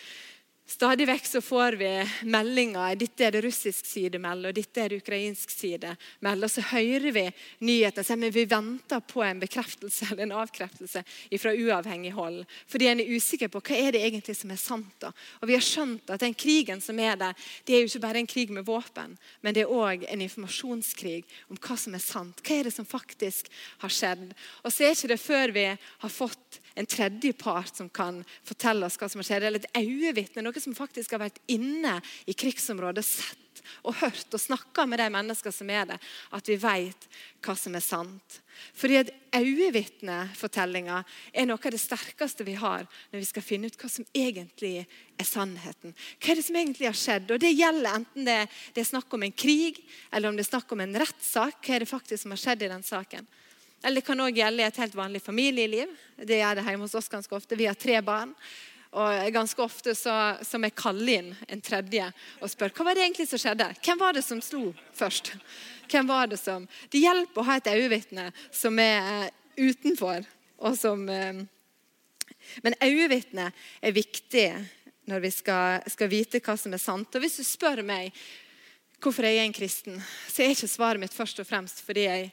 Stadig 0.68 1.06
vekk 1.08 1.26
så 1.26 1.40
får 1.42 1.78
vi 1.80 1.90
meldinger. 2.28 2.98
Dette 3.00 3.24
er 3.24 3.32
det 3.32 3.42
russisk 3.46 3.86
side 3.88 4.20
melder, 4.20 4.52
og 4.52 4.58
dette 4.58 4.82
er 4.84 4.92
det 4.92 4.98
ukrainsk 5.00 5.54
side 5.54 5.94
melder. 6.20 6.52
Så 6.52 6.64
hører 6.74 7.08
vi 7.16 7.24
nyhetene, 7.64 8.18
men 8.20 8.34
vi 8.36 8.44
venter 8.52 9.00
på 9.00 9.24
en 9.24 9.40
bekreftelse 9.40 10.10
eller 10.12 10.26
en 10.26 10.36
avkreftelse 10.42 11.06
fra 11.40 11.54
uavhengig 11.56 12.12
hold. 12.18 12.42
Fordi 12.68 12.92
en 12.92 13.00
er 13.00 13.14
usikker 13.16 13.48
på 13.54 13.62
hva 13.64 13.80
er 13.80 13.96
det 13.96 14.04
egentlig 14.10 14.36
som 14.36 14.52
er 14.52 14.60
sant. 14.60 14.92
da. 15.00 15.14
Og 15.40 15.48
Vi 15.48 15.56
har 15.56 15.64
skjønt 15.64 16.12
at 16.12 16.26
den 16.26 16.36
krigen 16.36 16.84
som 16.84 17.00
er 17.00 17.16
der, 17.16 17.48
det 17.64 17.78
er 17.78 17.86
jo 17.86 17.94
ikke 17.94 18.04
bare 18.04 18.20
en 18.26 18.32
krig 18.36 18.52
med 18.52 18.68
våpen, 18.68 19.16
men 19.40 19.56
det 19.56 19.64
er 19.64 19.72
òg 19.72 20.04
en 20.04 20.28
informasjonskrig 20.28 21.24
om 21.48 21.64
hva 21.64 21.80
som 21.80 21.96
er 21.96 22.04
sant. 22.04 22.44
Hva 22.44 22.60
er 22.60 22.68
det 22.68 22.76
som 22.76 22.86
faktisk 22.86 23.48
har 23.86 23.96
skjedd? 24.02 24.36
Og 24.68 24.76
så 24.76 24.84
er 24.84 25.00
ikke 25.00 25.16
det 25.16 25.22
før 25.24 25.56
vi 25.56 25.70
har 25.72 26.12
fått 26.12 26.60
en 26.78 26.86
tredje 26.86 27.34
part 27.34 27.76
som 27.76 27.90
kan 27.90 28.20
fortelle 28.46 28.86
oss 28.86 29.00
hva 29.00 29.10
som 29.10 29.24
har 29.24 29.32
skjedd, 29.32 29.48
eller 29.48 29.64
et 29.64 29.80
øyevitne, 29.80 30.44
noe 30.58 30.66
som 30.66 30.78
faktisk 30.78 31.14
har 31.14 31.28
vært 31.28 31.42
inne 31.52 32.00
i 32.26 32.36
krigsområdet, 32.38 33.06
sett 33.06 33.44
og 33.88 33.98
hørt 34.00 34.34
og 34.34 34.42
snakka 34.42 34.86
med 34.88 35.02
de 35.02 35.08
mennesker 35.12 35.54
som 35.54 35.70
er 35.74 35.88
der, 35.90 36.04
at 36.34 36.50
vi 36.50 36.56
vet 36.62 37.08
hva 37.44 37.56
som 37.58 37.76
er 37.76 37.84
sant. 37.84 38.38
Fordi 38.78 39.00
at 39.02 39.10
Øyevitnefortellinga 39.38 41.02
er 41.34 41.46
noe 41.46 41.60
av 41.62 41.74
det 41.74 41.82
sterkeste 41.82 42.46
vi 42.48 42.56
har 42.58 42.88
når 43.12 43.20
vi 43.20 43.28
skal 43.28 43.46
finne 43.46 43.70
ut 43.70 43.78
hva 43.78 43.90
som 43.92 44.08
egentlig 44.16 44.86
er 44.88 45.28
sannheten. 45.28 45.94
Hva 46.18 46.32
er 46.32 46.40
det 46.40 46.46
som 46.48 46.58
egentlig 46.58 46.90
har 46.90 46.98
skjedd? 46.98 47.34
Og 47.34 47.44
Det 47.44 47.54
gjelder 47.54 48.00
enten 48.00 48.30
det, 48.30 48.40
det 48.74 48.82
er 48.82 48.90
snakk 48.94 49.14
om 49.14 49.28
en 49.28 49.36
krig 49.36 49.84
eller 50.12 50.32
om 50.32 50.40
det 50.40 50.46
er 50.48 50.54
snakk 50.54 50.72
om 50.74 50.86
en 50.86 51.02
rettssak. 51.04 51.60
Hva 51.62 51.76
er 51.76 51.86
det 51.86 51.92
faktisk 51.92 52.24
som 52.24 52.34
har 52.34 52.42
skjedd 52.42 52.66
i 52.66 52.72
den 52.72 52.88
saken? 52.88 53.28
Eller 53.84 54.02
det 54.02 54.08
kan 54.08 54.24
òg 54.24 54.40
gjelde 54.40 54.64
i 54.64 54.66
et 54.66 54.82
helt 54.82 54.98
vanlig 54.98 55.22
familieliv. 55.22 55.92
Det 56.18 56.40
er 56.42 56.58
det 56.58 56.66
hjemme 56.66 56.88
hos 56.88 56.98
oss 56.98 57.12
ganske 57.12 57.36
ofte. 57.36 57.60
Vi 57.60 57.70
har 57.70 57.78
tre 57.78 58.00
barn. 58.02 58.34
Og 58.96 59.34
ganske 59.36 59.62
ofte 59.62 59.96
så, 59.96 60.14
så 60.42 60.60
jeg 60.64 60.76
kaller 60.80 61.20
inn 61.20 61.34
en 61.52 61.62
tredje 61.64 62.06
og 62.40 62.52
spør 62.52 62.72
hva 62.72 62.88
var 62.88 62.96
det 62.96 63.04
egentlig 63.04 63.28
som 63.28 63.42
skjedde. 63.42 63.68
Hvem 63.84 64.00
var 64.00 64.16
det 64.16 64.24
som 64.24 64.40
slo 64.44 64.72
først? 64.96 65.34
Hvem 65.92 66.08
var 66.08 66.28
Det 66.28 66.40
som... 66.40 66.68
Det 66.92 67.04
hjelper 67.04 67.42
å 67.42 67.48
ha 67.48 67.58
et 67.60 67.70
øyevitne 67.72 68.32
som 68.52 68.80
er 68.80 69.30
utenfor. 69.58 70.26
og 70.58 70.78
som... 70.78 71.10
Eh, 71.10 71.46
men 72.64 72.76
øyevitne 72.84 73.52
er 73.82 73.92
viktig 73.92 74.48
når 75.08 75.24
vi 75.24 75.32
skal, 75.32 75.84
skal, 75.88 76.12
vite 76.12 76.42
hva 76.44 76.56
som 76.60 76.74
er 76.76 76.82
sant. 76.82 77.16
Og 77.16 77.24
Hvis 77.24 77.40
du 77.40 77.44
spør 77.48 77.84
meg 77.84 78.16
hvorfor 79.04 79.28
jeg 79.28 79.40
er 79.40 79.46
en 79.46 79.56
kristen, 79.56 80.00
så 80.28 80.44
er 80.44 80.56
ikke 80.56 80.70
svaret 80.72 81.02
mitt 81.02 81.16
først 81.16 81.40
og 81.44 81.48
fremst 81.48 81.84
fordi 81.86 82.08
jeg 82.08 82.32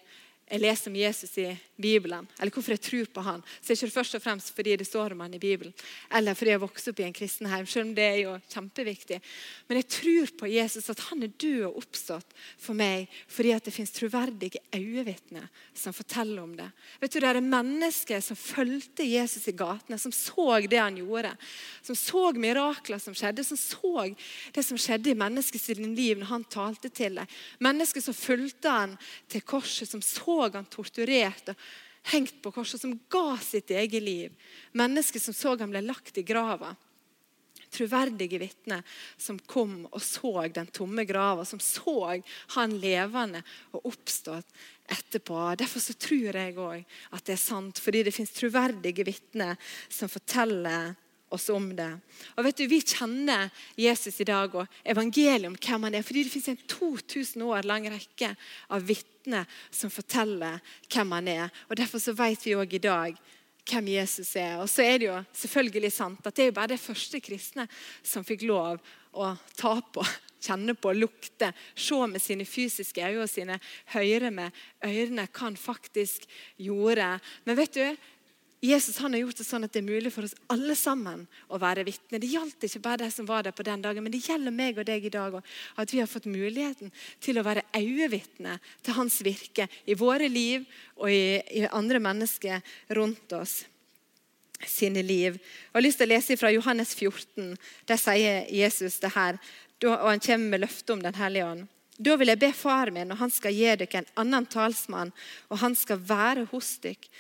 jeg 0.55 0.63
leser 0.63 0.91
om 0.93 0.97
Jesus 0.97 1.33
i 1.43 1.49
Bibelen, 1.75 2.29
eller 2.39 2.55
hvorfor 2.55 2.77
jeg 2.77 2.83
tror 2.87 3.09
på 3.11 3.23
han, 3.27 3.41
så 3.59 3.73
er 3.73 3.75
det 3.75 3.81
ikke 3.83 3.97
først 3.97 4.15
og 4.15 4.23
fremst 4.23 4.53
fordi 4.55 4.77
det 4.79 4.87
står 4.87 5.15
om 5.17 5.25
han 5.25 5.35
i 5.35 5.41
Bibelen, 5.43 5.75
eller 6.15 6.37
fordi 6.39 6.53
jeg 6.53 6.63
vokste 6.63 6.93
opp 6.93 7.01
i 7.03 7.07
en 7.09 7.17
kristen 7.17 7.49
heim, 7.51 7.67
selv 7.67 7.89
om 7.89 7.95
det 7.97 8.05
er 8.07 8.21
jo 8.21 8.35
kjempeviktig. 8.53 9.19
Men 9.67 9.81
jeg 9.81 9.89
tror 9.97 10.33
på 10.39 10.51
Jesus, 10.53 10.87
at 10.93 11.03
han 11.09 11.25
er 11.27 11.33
død 11.43 11.65
og 11.67 11.81
oppstått 11.83 12.37
for 12.55 12.79
meg 12.79 13.11
fordi 13.27 13.55
at 13.57 13.67
det 13.67 13.75
fins 13.75 13.95
troverdige 13.97 14.63
øyevitner 14.77 15.49
som 15.75 15.97
forteller 15.97 16.45
om 16.45 16.55
det. 16.55 16.69
Vet 17.03 17.17
du, 17.17 17.21
Det 17.25 17.31
er 17.33 17.41
mennesker 17.41 18.21
som 18.23 18.39
fulgte 18.39 19.07
Jesus 19.09 19.49
i 19.49 19.57
gatene, 19.57 19.99
som 19.99 20.13
så 20.15 20.61
det 20.69 20.79
han 20.79 21.01
gjorde, 21.01 21.35
som 21.83 21.99
så 21.99 22.31
mirakler 22.39 23.03
som 23.03 23.15
skjedde, 23.17 23.43
som 23.43 23.59
så 23.59 24.07
det 24.55 24.63
som 24.63 24.79
skjedde 24.79 25.11
i 25.11 25.19
menneskets 25.19 25.69
liv 25.81 26.19
når 26.19 26.31
han 26.31 26.45
talte 26.45 26.91
til 26.93 27.19
dem. 27.19 27.37
Mennesker 27.59 28.05
som 28.05 28.15
fulgte 28.15 28.71
han 28.71 28.97
til 29.29 29.43
korset, 29.43 29.89
som 29.91 30.03
så 30.05 30.44
han 30.53 30.69
torturert 30.71 31.53
og 31.55 31.67
hengt 32.13 32.43
på 32.43 32.53
korset, 32.53 32.81
som 32.81 32.99
ga 33.09 33.37
sitt 33.41 33.71
eget 33.71 34.03
liv. 34.03 34.33
Mennesker 34.73 35.21
som 35.21 35.35
så 35.35 35.55
han 35.61 35.73
ble 35.73 35.85
lagt 35.85 36.19
i 36.21 36.27
grava. 36.27 36.75
Troverdige 37.75 38.39
vitner 38.39 38.85
som 39.19 39.39
kom 39.51 39.87
og 39.89 40.03
så 40.05 40.45
den 40.55 40.69
tomme 40.71 41.07
grava, 41.09 41.47
som 41.49 41.59
så 41.63 42.21
han 42.55 42.77
levende 42.79 43.41
og 43.73 43.89
oppstått 43.91 44.53
etterpå. 44.95 45.39
Derfor 45.59 45.83
så 45.83 45.97
tror 45.99 46.39
jeg 46.39 46.59
òg 46.61 46.85
at 47.17 47.25
det 47.25 47.35
er 47.35 47.41
sant, 47.41 47.81
fordi 47.83 48.05
det 48.07 48.15
fins 48.15 48.35
troverdige 48.37 49.07
vitner 49.09 49.57
som 49.89 50.13
forteller 50.13 50.93
oss 51.35 51.49
om 51.53 51.69
det. 51.77 51.91
Og 52.37 52.47
vet 52.47 52.59
du, 52.59 52.65
Vi 52.71 52.81
kjenner 52.81 53.51
Jesus 53.77 54.21
i 54.21 54.29
dag 54.29 54.55
og 54.55 54.67
evangeliet 54.85 55.51
om 55.51 55.59
hvem 55.59 55.89
han 55.89 55.99
er. 55.99 56.07
Fordi 56.07 56.25
det 56.25 56.33
fins 56.33 56.49
en 56.53 56.65
2000 56.71 57.43
år 57.45 57.69
lang 57.69 57.89
rekke 57.91 58.35
av 58.71 58.87
vitner 58.87 59.49
som 59.71 59.93
forteller 59.93 60.61
hvem 60.89 61.17
han 61.19 61.29
er. 61.29 61.55
Og 61.69 61.77
Derfor 61.77 62.03
så 62.03 62.17
vet 62.17 62.47
vi 62.47 62.57
òg 62.59 62.75
i 62.75 62.85
dag 62.85 63.25
hvem 63.69 63.89
Jesus 63.95 64.35
er. 64.37 64.59
Og 64.61 64.69
så 64.71 64.85
er 64.85 65.01
det 65.01 65.09
jo 65.09 65.17
selvfølgelig 65.45 65.93
sant 65.95 66.27
at 66.27 66.37
det 66.37 66.47
er 66.47 66.53
jo 66.53 66.59
bare 66.59 66.75
de 66.75 66.81
første 66.81 67.21
kristne 67.25 67.67
som 68.05 68.27
fikk 68.27 68.45
lov 68.49 68.83
å 69.15 69.31
ta 69.57 69.75
på, 69.95 70.05
kjenne 70.45 70.75
på, 70.77 70.93
lukte, 70.97 71.53
se 71.75 72.01
med 72.11 72.23
sine 72.23 72.45
fysiske 72.49 73.05
øyne 73.05 73.25
og 73.25 73.31
sine 73.31 73.59
høre 73.95 74.31
med 74.35 74.65
ørene 74.85 75.29
hva 75.29 75.47
han 75.47 75.57
faktisk 75.59 76.27
gjorde. 76.61 77.15
Men 77.47 77.59
vet 77.59 77.79
du, 77.79 77.87
Jesus 78.65 78.99
han 78.99 79.13
har 79.13 79.21
gjort 79.21 79.37
det 79.37 79.45
sånn 79.45 79.67
at 79.67 79.75
det 79.75 79.83
er 79.83 79.87
mulig 79.87 80.11
for 80.15 80.25
oss 80.25 80.37
alle 80.53 80.73
sammen 80.79 81.27
å 81.53 81.59
være 81.61 81.85
vitne. 81.85 82.21
Det 82.23 82.31
gjaldt 82.33 82.65
ikke 82.65 82.81
bare 82.87 83.03
de 83.03 83.11
som 83.13 83.27
var 83.29 83.45
der 83.45 83.53
på 83.53 83.67
den 83.67 83.83
dagen, 83.85 84.05
men 84.05 84.15
det 84.15 84.23
gjelder 84.25 84.55
meg 84.55 84.79
og 84.81 84.87
deg 84.89 85.05
i 85.05 85.13
dag 85.13 85.37
òg. 85.37 85.51
At 85.77 85.93
vi 85.93 86.01
har 86.01 86.09
fått 86.09 86.31
muligheten 86.31 86.93
til 87.21 87.41
å 87.41 87.45
være 87.45 87.67
øyevitne 87.77 88.57
til 88.81 88.97
hans 88.97 89.21
virke 89.27 89.69
i 89.85 89.99
våre 90.01 90.31
liv 90.33 90.65
og 90.97 91.13
i, 91.13 91.43
i 91.61 91.67
andre 91.69 92.01
mennesker 92.01 92.65
rundt 92.97 93.37
oss 93.37 93.61
sine 94.65 95.03
liv. 95.05 95.37
Jeg 95.37 95.77
har 95.77 95.85
lyst 95.85 96.01
til 96.01 96.09
å 96.09 96.15
lese 96.15 96.41
fra 96.41 96.53
Johannes 96.55 96.95
14. 96.97 97.55
Der 97.85 98.01
sier 98.01 98.49
Jesus 98.49 98.97
det 99.03 99.13
her, 99.13 99.41
og 99.85 100.09
han 100.09 100.25
kommer 100.25 100.55
med 100.55 100.65
løfte 100.65 100.97
om 100.97 101.03
Den 101.05 101.21
hellige 101.21 101.53
ånd. 101.53 101.67
Da 102.01 102.17
vil 102.17 102.33
jeg 102.33 102.41
be 102.41 102.55
far 102.57 102.91
min, 102.91 103.13
og 103.13 103.21
han 103.21 103.31
skal 103.31 103.55
gi 103.55 103.69
dere 103.77 104.01
en 104.01 104.15
annen 104.25 104.47
talsmann, 104.51 105.13
og 105.53 105.61
han 105.61 105.77
skal 105.79 106.01
være 106.01 106.49
hos 106.51 106.79
dere 106.83 107.13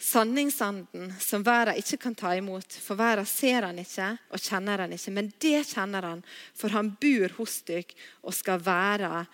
Sanningsanden 0.00 1.12
som 1.20 1.42
verden 1.44 1.76
ikke 1.76 1.98
kan 2.00 2.14
ta 2.16 2.32
imot, 2.32 2.72
for 2.80 2.96
verden 2.96 3.26
ser 3.28 3.66
han 3.68 3.78
ikke 3.82 4.14
og 4.32 4.40
kjenner 4.40 4.80
han 4.86 4.94
ikke. 4.96 5.12
Men 5.12 5.28
det 5.44 5.58
kjenner 5.74 6.06
han, 6.08 6.22
for 6.56 6.72
han 6.72 6.94
bor 7.02 7.36
hos 7.36 7.58
dere 7.68 7.98
og 8.24 8.32
skal 8.32 8.62
være 8.64 9.26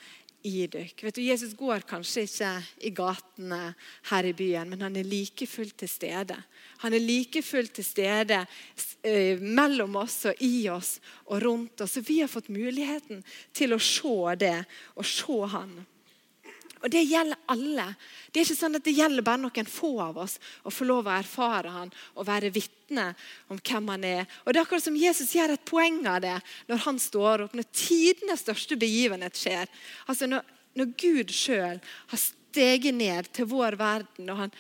i 0.47 0.67
dere. 0.71 0.91
Vet 1.03 1.19
du, 1.19 1.23
Jesus 1.23 1.55
går 1.59 1.87
kanskje 1.87 2.27
ikke 2.27 2.51
i 2.87 2.93
gatene 2.95 3.61
her 4.11 4.27
i 4.27 4.35
byen, 4.37 4.71
men 4.73 4.83
han 4.89 4.99
er 4.99 5.07
like 5.07 5.47
fullt 5.51 5.79
til 5.83 5.91
stede. 5.91 6.37
Han 6.83 6.95
er 6.95 7.03
like 7.03 7.43
fullt 7.47 7.79
til 7.79 7.87
stede 7.87 8.43
eh, 9.07 9.39
mellom 9.41 9.97
oss 10.03 10.25
og 10.31 10.43
i 10.43 10.69
oss 10.71 10.97
og 11.27 11.43
rundt 11.47 11.87
oss. 11.87 11.95
Så 11.95 12.03
vi 12.07 12.21
har 12.25 12.31
fått 12.31 12.51
muligheten 12.51 13.23
til 13.55 13.75
å 13.75 13.83
se 13.83 14.35
det 14.43 14.59
og 14.95 15.07
se 15.07 15.43
han. 15.55 15.79
Og 16.87 16.93
Det 16.95 17.03
gjelder 17.03 17.41
alle. 17.51 17.85
Det 18.31 18.39
er 18.39 18.47
ikke 18.47 18.59
sånn 18.61 18.79
at 18.79 18.85
det 18.87 18.95
gjelder 18.95 19.25
bare 19.27 19.43
noen 19.43 19.67
få 19.67 19.89
av 20.05 20.21
oss 20.23 20.37
å 20.63 20.71
få 20.71 20.87
lov 20.87 21.09
å 21.09 21.17
erfare 21.17 21.73
han 21.75 21.91
og 22.15 22.29
være 22.29 22.53
vitne 22.55 23.09
om 23.51 23.59
hvem 23.59 23.91
han 23.91 24.07
er. 24.07 24.23
Og 24.45 24.53
Det 24.53 24.61
er 24.61 24.63
akkurat 24.63 24.85
som 24.85 24.99
Jesus 25.01 25.35
gjør 25.35 25.57
et 25.57 25.67
poeng 25.67 25.99
av 26.07 26.21
det 26.23 26.37
når 26.71 26.85
han 26.87 27.01
står 27.03 27.47
opp, 27.49 27.59
når 27.59 27.67
tidenes 27.75 28.47
største 28.47 28.79
begivenhet 28.79 29.35
skjer. 29.35 29.67
Altså 30.07 30.31
Når, 30.31 30.47
når 30.79 30.95
Gud 31.03 31.35
sjøl 31.35 31.83
har 31.83 32.23
steget 32.23 32.95
ned 32.95 33.33
til 33.35 33.51
vår 33.51 33.81
verden, 33.83 34.31
og 34.31 34.45
han 34.45 34.55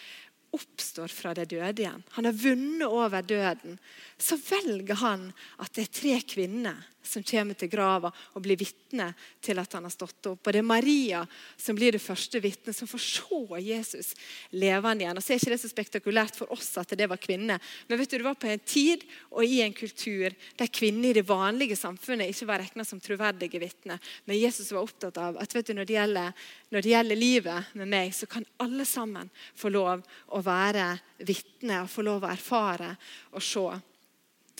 oppstår 0.57 1.13
fra 1.15 1.31
de 1.37 1.47
døde 1.47 1.85
igjen, 1.85 2.03
han 2.17 2.27
har 2.27 2.43
vunnet 2.43 2.89
over 2.91 3.23
døden, 3.23 3.79
så 4.19 4.35
velger 4.41 4.99
han 4.99 5.29
at 5.63 5.79
det 5.79 5.87
er 5.87 5.95
tre 6.01 6.19
kvinner 6.27 6.83
som 7.09 7.25
kommer 7.27 7.59
til 7.59 7.71
grava 7.73 8.11
og 8.35 8.43
blir 8.45 8.59
vitne 8.61 9.09
til 9.45 9.59
at 9.63 9.77
han 9.77 9.87
har 9.87 9.95
stått 9.95 10.31
opp. 10.33 10.41
Og 10.47 10.53
Det 10.53 10.61
er 10.61 10.67
Maria 10.67 11.23
som 11.57 11.77
blir 11.79 11.97
det 11.97 12.03
første 12.03 12.41
vitnet, 12.43 12.77
som 12.77 12.89
får 12.91 13.03
se 13.07 13.61
Jesus 13.67 14.13
levende 14.51 15.05
igjen. 15.05 15.17
Og 15.17 15.25
så 15.25 15.35
er 15.35 15.41
ikke 15.41 15.55
det 15.55 15.61
så 15.63 15.71
spektakulært 15.71 16.39
for 16.39 16.53
oss 16.53 16.73
at 16.81 16.95
det 16.99 17.09
var 17.11 17.21
kvinner, 17.23 17.63
men 17.89 18.01
vet 18.01 18.11
du, 18.11 18.19
det 18.19 18.27
var 18.27 18.39
på 18.39 18.51
en 18.51 18.63
tid 18.67 19.05
og 19.31 19.45
i 19.45 19.61
en 19.65 19.75
kultur 19.77 20.35
der 20.59 20.73
kvinner 20.73 21.11
i 21.11 21.17
det 21.17 21.27
vanlige 21.29 21.79
samfunnet 21.79 22.31
ikke 22.33 22.49
var 22.51 22.63
regna 22.63 22.85
som 22.87 23.01
troverdige 23.03 23.61
vitner. 23.63 24.01
Men 24.25 24.41
Jesus 24.41 24.73
var 24.73 24.87
opptatt 24.87 25.19
av 25.23 25.41
at 25.41 25.55
vet 25.55 25.71
du, 25.71 25.75
når 25.77 25.89
det, 25.89 25.99
gjelder, 25.99 26.47
når 26.71 26.85
det 26.85 26.95
gjelder 26.95 27.21
livet 27.21 27.75
med 27.79 27.91
meg, 27.93 28.15
så 28.15 28.29
kan 28.31 28.47
alle 28.63 28.87
sammen 28.89 29.31
få 29.55 29.73
lov 29.73 30.05
å 30.35 30.43
være 30.45 30.93
vitne 31.27 31.83
og 31.85 31.93
få 31.93 32.05
lov 32.07 32.25
å 32.25 32.33
erfare 32.33 32.95
og 33.33 33.45
se. 33.45 33.69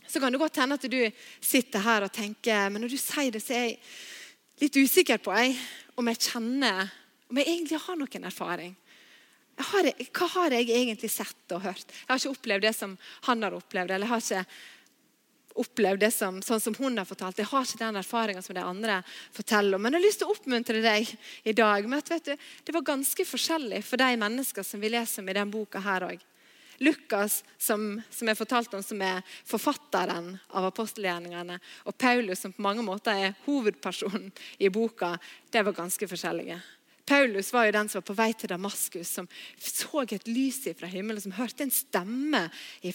Så 0.07 0.21
kan 0.21 0.33
det 0.33 0.41
godt 0.41 0.61
hende 0.63 0.79
at 0.79 0.87
du 0.91 1.01
sitter 1.41 1.85
her 1.85 2.07
og 2.07 2.15
tenker 2.15 2.71
men 2.71 2.85
når 2.85 2.95
du 2.95 3.01
sier 3.01 3.33
det, 3.35 3.43
så 3.43 3.57
er 3.57 3.65
jeg 3.67 3.79
litt 4.63 4.79
usikker 4.79 5.21
på 5.23 5.35
jeg, 5.37 5.57
om 5.97 6.09
jeg 6.13 6.23
kjenner 6.31 6.89
Om 7.27 7.41
jeg 7.41 7.49
egentlig 7.51 7.79
har 7.83 7.97
noen 7.99 8.27
erfaring. 8.29 8.75
Har 9.73 9.87
hva 10.15 10.27
har 10.31 10.55
jeg 10.55 10.69
egentlig 10.71 11.09
sett 11.11 11.55
og 11.57 11.65
hørt? 11.65 11.89
Jeg 11.91 12.07
har 12.07 12.21
ikke 12.21 12.35
opplevd 12.37 12.63
det 12.63 12.73
som 12.77 12.93
han 13.27 13.43
har 13.43 13.57
opplevd. 13.57 13.91
eller 13.91 14.07
jeg 14.07 14.13
har 14.13 14.23
ikke 14.23 14.45
opplevd 15.57 16.05
det 16.05 16.11
som, 16.15 16.39
sånn 16.45 16.63
som 16.63 16.77
hun 16.79 16.99
har 17.01 17.09
fortalt. 17.09 17.41
Jeg 17.41 17.49
har 17.51 17.65
ikke 17.65 17.81
den 17.81 17.99
erfaringa 18.01 18.45
som 18.45 18.55
de 18.57 18.63
andre 18.63 19.01
forteller 19.35 19.75
om. 19.75 19.83
Men 19.83 19.97
jeg 19.97 20.03
har 20.03 20.07
lyst 20.07 20.23
til 20.23 20.29
å 20.29 20.37
oppmuntre 20.37 20.83
deg 20.85 21.13
i 21.49 21.57
dag 21.57 21.89
med 21.89 22.13
at 22.13 22.31
du, 22.31 22.47
det 22.67 22.77
var 22.77 22.87
ganske 22.93 23.27
forskjellig 23.27 23.83
for 23.87 24.01
de 24.01 24.11
mennesker 24.21 24.67
som 24.67 24.83
vi 24.83 24.93
leser 24.93 25.25
om 25.25 25.31
i 25.33 25.37
denne 25.37 25.53
boka 25.53 25.83
her 25.83 26.09
òg. 26.13 26.25
Lukas, 26.79 27.43
som, 27.59 28.01
som 28.11 28.29
jeg 28.29 28.39
fortalte 28.39 28.77
om, 28.79 28.85
som 28.85 29.03
er 29.03 29.23
forfatteren 29.49 30.35
av 30.53 30.69
apostelgjerningene, 30.69 31.59
og 31.89 31.99
Paulus, 31.99 32.43
som 32.43 32.55
på 32.55 32.65
mange 32.65 32.85
måter 32.87 33.27
er 33.27 33.37
hovedpersonen 33.47 34.31
i 34.59 34.73
boka, 34.73 35.15
det 35.53 35.65
var 35.67 35.77
ganske 35.77 36.09
forskjellige. 36.11 36.61
Paulus 37.07 37.53
var 37.53 37.69
jo 37.69 37.75
den 37.77 37.89
som 37.89 38.01
var 38.01 38.07
på 38.09 38.17
vei 38.19 38.33
til 38.35 38.51
Damaskus, 38.51 39.13
som 39.15 39.29
så 39.63 40.03
et 40.03 40.27
lys 40.27 40.65
fra 40.75 40.89
himmelen, 40.91 41.23
som 41.23 41.37
hørte 41.37 41.63
en 41.63 41.71
stemme 41.71 42.41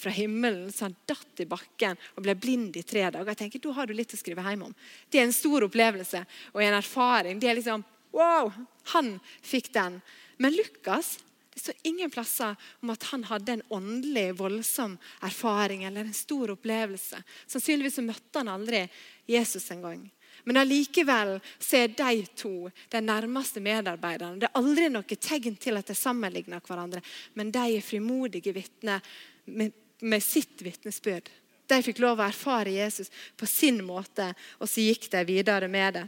fra 0.02 0.12
himmelen, 0.12 0.68
så 0.72 0.90
han 0.90 0.98
datt 1.08 1.40
i 1.40 1.48
bakken 1.48 1.96
og 2.18 2.26
ble 2.26 2.36
blind 2.36 2.76
i 2.76 2.84
tre 2.84 3.06
dager. 3.08 3.32
Jeg 3.32 3.40
tenker, 3.46 3.64
Da 3.64 3.72
har 3.78 3.88
du 3.88 3.96
litt 3.96 4.12
å 4.12 4.20
skrive 4.20 4.44
hjem 4.44 4.68
om. 4.68 4.76
Det 5.10 5.22
er 5.22 5.30
en 5.30 5.36
stor 5.36 5.64
opplevelse 5.64 6.26
og 6.52 6.60
en 6.60 6.76
erfaring. 6.76 7.40
Det 7.40 7.50
er 7.50 7.56
liksom, 7.56 7.86
wow, 8.12 8.52
Han 8.92 9.20
fikk 9.42 9.72
den. 9.72 10.02
Men 10.38 10.58
Lukas 10.58 11.20
det 11.54 11.60
står 11.60 11.76
ingen 11.84 12.12
plasser 12.12 12.56
om 12.80 12.90
at 12.94 13.04
han 13.12 13.24
hadde 13.28 13.58
en 13.58 13.64
åndelig 13.76 14.38
voldsom 14.40 14.98
erfaring 15.20 15.84
eller 15.84 16.08
en 16.08 16.16
stor 16.16 16.54
opplevelse. 16.54 17.20
Sannsynligvis 17.48 18.00
møtte 18.06 18.40
han 18.40 18.52
aldri 18.54 18.86
Jesus 19.28 19.68
en 19.72 19.84
gang. 19.84 20.06
Men 20.44 20.62
allikevel 20.62 21.36
er 21.76 21.92
de 21.92 22.26
to 22.40 22.70
de 22.90 23.02
nærmeste 23.04 23.62
medarbeiderne. 23.62 24.40
Det 24.40 24.48
er 24.48 24.62
aldri 24.62 24.88
noe 24.90 25.18
tegn 25.20 25.60
til 25.60 25.78
at 25.78 25.92
de 25.92 25.98
sammenligner 25.98 26.64
hverandre, 26.66 27.04
men 27.36 27.52
de 27.52 27.66
er 27.76 27.86
frimodige 27.86 28.56
vitner 28.56 29.04
med, 29.46 29.76
med 30.02 30.24
sitt 30.24 30.64
vitnesbyrd. 30.64 31.30
De 31.68 31.84
fikk 31.84 32.02
lov 32.04 32.20
å 32.20 32.28
erfare 32.28 32.74
Jesus 32.74 33.12
på 33.38 33.48
sin 33.48 33.84
måte, 33.86 34.32
og 34.60 34.72
så 34.72 34.88
gikk 34.88 35.12
de 35.12 35.28
videre 35.28 35.70
med 35.72 36.00
det. 36.00 36.08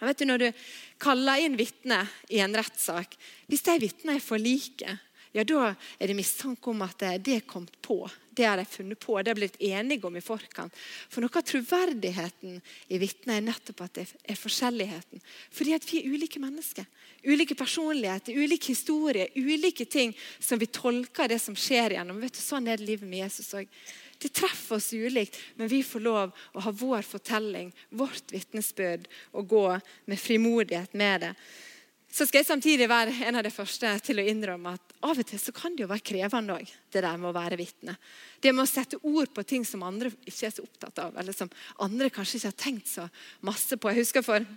Og 0.00 0.08
vet 0.08 0.22
du, 0.22 0.24
Når 0.28 0.38
du 0.38 0.48
kaller 0.98 1.44
inn 1.44 1.58
vitner 1.58 2.08
i 2.30 2.40
en 2.44 2.56
rettssak, 2.56 3.18
hvis 3.48 3.66
de 3.66 3.78
vitnene 3.82 4.18
er 4.18 4.24
for 4.24 4.38
like, 4.38 4.98
ja, 5.32 5.44
da 5.44 5.74
er 5.98 6.08
det 6.08 6.16
mistanke 6.16 6.70
om 6.72 6.80
at 6.86 7.02
det 7.22 7.34
er 7.34 7.44
kommet 7.46 7.76
på. 7.84 8.00
Det 8.32 8.46
har 8.46 8.56
de 8.56 8.64
funnet 8.64 8.98
på, 9.02 9.16
det 9.20 9.32
har 9.32 9.36
blitt 9.36 9.58
enige 9.60 10.06
om 10.06 10.16
i 10.16 10.22
forkant. 10.24 10.74
For 11.10 11.20
Noe 11.20 11.40
av 11.40 11.44
troverdigheten 11.44 12.60
i 12.88 13.00
vitner 13.02 13.36
er 13.36 13.44
nettopp 13.44 13.82
at 13.84 13.98
det 13.98 14.06
er 14.22 14.38
forskjelligheten. 14.38 15.22
Fordi 15.52 15.74
at 15.76 15.86
vi 15.90 16.00
er 16.00 16.14
ulike 16.14 16.40
mennesker. 16.40 16.86
Ulike 17.26 17.58
personligheter, 17.58 18.38
ulike 18.38 18.72
historier, 18.72 19.34
ulike 19.34 19.88
ting 19.90 20.14
som 20.38 20.60
vi 20.60 20.70
tolker 20.70 21.28
det 21.28 21.40
som 21.42 21.56
skjer 21.58 21.98
gjennom. 21.98 22.22
Vet 22.22 22.38
du, 22.38 22.42
Sånn 22.42 22.70
er 22.70 22.78
det 22.78 22.88
livet 22.88 23.10
med 23.10 23.26
Jesus 23.26 23.52
òg. 23.58 23.68
Det 24.18 24.32
treffer 24.34 24.76
oss 24.76 24.92
ulikt, 24.92 25.38
men 25.56 25.70
vi 25.70 25.82
får 25.86 26.02
lov 26.02 26.34
å 26.54 26.62
ha 26.64 26.74
vår 26.74 27.06
fortelling, 27.06 27.70
vårt 27.90 28.32
vitnesbyrd, 28.34 29.06
og 29.38 29.50
gå 29.50 29.64
med 30.10 30.18
frimodighet 30.20 30.96
med 30.98 31.26
det. 31.26 31.32
Så 32.10 32.24
skal 32.26 32.40
jeg 32.40 32.48
samtidig 32.48 32.88
være 32.88 33.12
en 33.28 33.36
av 33.36 33.44
de 33.44 33.52
første 33.52 33.90
til 34.02 34.18
å 34.18 34.24
innrømme 34.26 34.72
at 34.78 34.94
av 35.04 35.20
og 35.20 35.26
til 35.28 35.38
så 35.38 35.52
kan 35.54 35.74
det 35.76 35.84
jo 35.84 35.90
være 35.90 36.06
krevende 36.08 36.56
òg, 36.56 36.70
det 36.90 37.02
der 37.04 37.18
med 37.20 37.30
å 37.30 37.36
være 37.36 37.58
vitne. 37.60 37.94
Det 38.40 38.50
med 38.54 38.64
å 38.64 38.70
sette 38.70 38.98
ord 39.06 39.30
på 39.34 39.44
ting 39.46 39.66
som 39.68 39.84
andre 39.86 40.10
ikke 40.24 40.48
er 40.48 40.54
så 40.56 40.64
opptatt 40.64 40.98
av, 41.04 41.18
eller 41.20 41.36
som 41.36 41.52
andre 41.84 42.08
kanskje 42.10 42.40
ikke 42.40 42.50
har 42.50 42.58
tenkt 42.64 42.90
så 42.90 43.04
masse 43.46 43.76
på. 43.76 43.92
Jeg 43.92 44.02
husker 44.06 44.24
for 44.26 44.48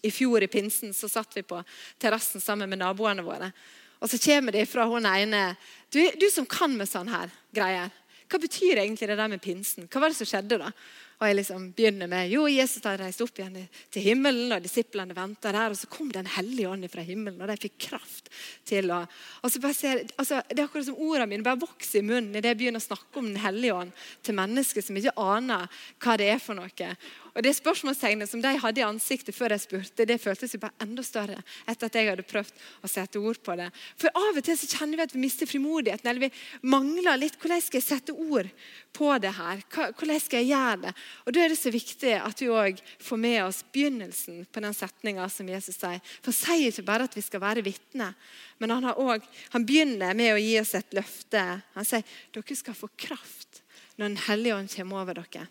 i 0.00 0.12
fjor 0.14 0.46
i 0.46 0.48
pinsen 0.48 0.94
så 0.96 1.10
satt 1.10 1.36
vi 1.36 1.44
på 1.44 1.58
terrassen 2.00 2.40
sammen 2.40 2.70
med 2.70 2.80
naboene 2.80 3.26
våre. 3.26 3.50
Og 4.00 4.08
så 4.08 4.16
kommer 4.22 4.56
det 4.56 4.64
fra 4.70 4.86
hun 4.88 5.04
ene 5.04 5.50
du, 5.92 6.00
du 6.16 6.30
som 6.32 6.46
kan 6.48 6.72
med 6.72 6.88
sånn 6.88 7.10
her 7.12 7.32
greier. 7.52 7.90
Hva 8.30 8.38
betyr 8.38 8.78
egentlig 8.78 9.08
det 9.10 9.18
der 9.18 9.30
med 9.30 9.42
pinsen? 9.42 9.88
Hva 9.90 10.04
var 10.04 10.12
det 10.12 10.18
som 10.20 10.28
skjedde 10.28 10.60
da? 10.60 10.70
Og 11.20 11.28
jeg 11.28 11.36
liksom 11.36 11.64
begynner 11.76 12.08
med 12.08 12.30
jo, 12.32 12.46
Jesus 12.48 12.84
har 12.88 12.96
reist 12.96 13.20
opp 13.20 13.36
igjen 13.36 13.58
til 13.92 14.04
himmelen, 14.06 14.54
og 14.54 14.62
disiplene 14.64 15.12
venta 15.12 15.50
der. 15.52 15.68
Og 15.68 15.76
så 15.76 15.88
kom 15.92 16.08
Den 16.14 16.30
hellige 16.32 16.70
ånd 16.70 16.86
fra 16.88 17.04
himmelen, 17.04 17.42
og 17.42 17.50
de 17.50 17.58
fikk 17.60 17.76
kraft 17.90 18.30
til 18.64 18.88
å 18.94 19.02
og 19.42 19.52
så 19.52 19.60
bare 19.60 19.76
ser, 19.76 20.00
altså, 20.16 20.40
Det 20.48 20.58
er 20.58 20.64
akkurat 20.64 20.86
som 20.86 20.96
ordene 20.96 21.28
mine 21.28 21.44
bare 21.44 21.60
vokser 21.60 22.00
i 22.00 22.06
munnen 22.06 22.32
idet 22.32 22.54
jeg 22.54 22.60
begynner 22.62 22.80
å 22.80 22.88
snakke 22.88 23.20
om 23.20 23.28
Den 23.28 23.42
hellige 23.42 23.74
ånd 23.74 23.92
til 24.22 24.38
mennesker 24.38 24.84
som 24.84 24.96
ikke 24.96 25.16
aner 25.20 25.68
hva 26.00 26.16
det 26.16 26.30
er 26.32 26.40
for 26.40 26.56
noe. 26.56 26.94
Og 27.40 27.44
Det 27.46 27.54
spørsmålstegnet 27.56 28.28
som 28.28 28.42
de 28.44 28.50
hadde 28.60 28.82
i 28.82 28.84
ansiktet 28.84 29.32
før 29.32 29.54
jeg 29.54 29.62
spurte, 29.62 30.04
det 30.04 30.18
føltes 30.20 30.52
jo 30.52 30.58
bare 30.60 30.76
enda 30.84 31.00
større 31.00 31.38
etter 31.64 31.88
at 31.88 31.94
jeg 31.96 32.08
hadde 32.10 32.24
prøvd 32.28 32.64
å 32.84 32.88
sette 32.92 33.16
ord 33.16 33.38
på 33.40 33.54
det. 33.56 33.70
For 33.96 34.12
Av 34.12 34.36
og 34.36 34.44
til 34.44 34.58
så 34.60 34.66
kjenner 34.68 35.00
vi 35.00 35.06
at 35.06 35.14
vi 35.14 35.22
mister 35.22 35.48
frimodigheten, 35.48 36.10
eller 36.10 36.26
vi 36.26 36.68
mangler 36.68 37.16
litt. 37.16 37.38
Hvordan 37.40 37.62
skal 37.64 37.80
jeg 37.80 37.86
sette 37.86 38.12
ord 38.12 38.50
på 38.92 39.08
det 39.24 39.30
her? 39.38 39.62
Hvordan 39.72 40.20
skal 40.20 40.42
jeg 40.42 40.50
gjøre 40.50 40.82
det? 40.82 40.92
Og 41.24 41.32
Da 41.32 41.40
er 41.40 41.54
det 41.54 41.56
så 41.62 41.72
viktig 41.72 42.12
at 42.18 42.42
vi 42.44 42.48
òg 42.52 42.82
får 43.06 43.20
med 43.22 43.38
oss 43.46 43.60
begynnelsen 43.72 44.42
på 44.52 44.62
den 44.66 44.76
setninga 44.76 45.28
som 45.32 45.48
Jesus 45.48 45.78
sier. 45.80 46.02
For 46.20 46.34
Han 46.34 46.36
sier 46.36 46.74
ikke 46.74 46.84
bare 46.90 47.06
at 47.08 47.16
vi 47.16 47.24
skal 47.24 47.40
være 47.40 47.64
vitner, 47.64 48.18
men 48.60 48.74
han, 48.74 48.90
også, 48.92 49.24
han 49.56 49.64
begynner 49.64 50.12
med 50.12 50.34
å 50.34 50.44
gi 50.44 50.58
oss 50.60 50.74
et 50.76 50.92
løfte. 50.92 51.46
Han 51.72 51.88
sier 51.88 52.04
dere 52.36 52.58
skal 52.60 52.76
få 52.76 52.92
kraft 53.00 53.62
når 53.96 54.04
Den 54.10 54.20
hellige 54.28 54.58
ånd 54.58 54.70
kommer 54.76 55.00
over 55.06 55.22
dere 55.22 55.46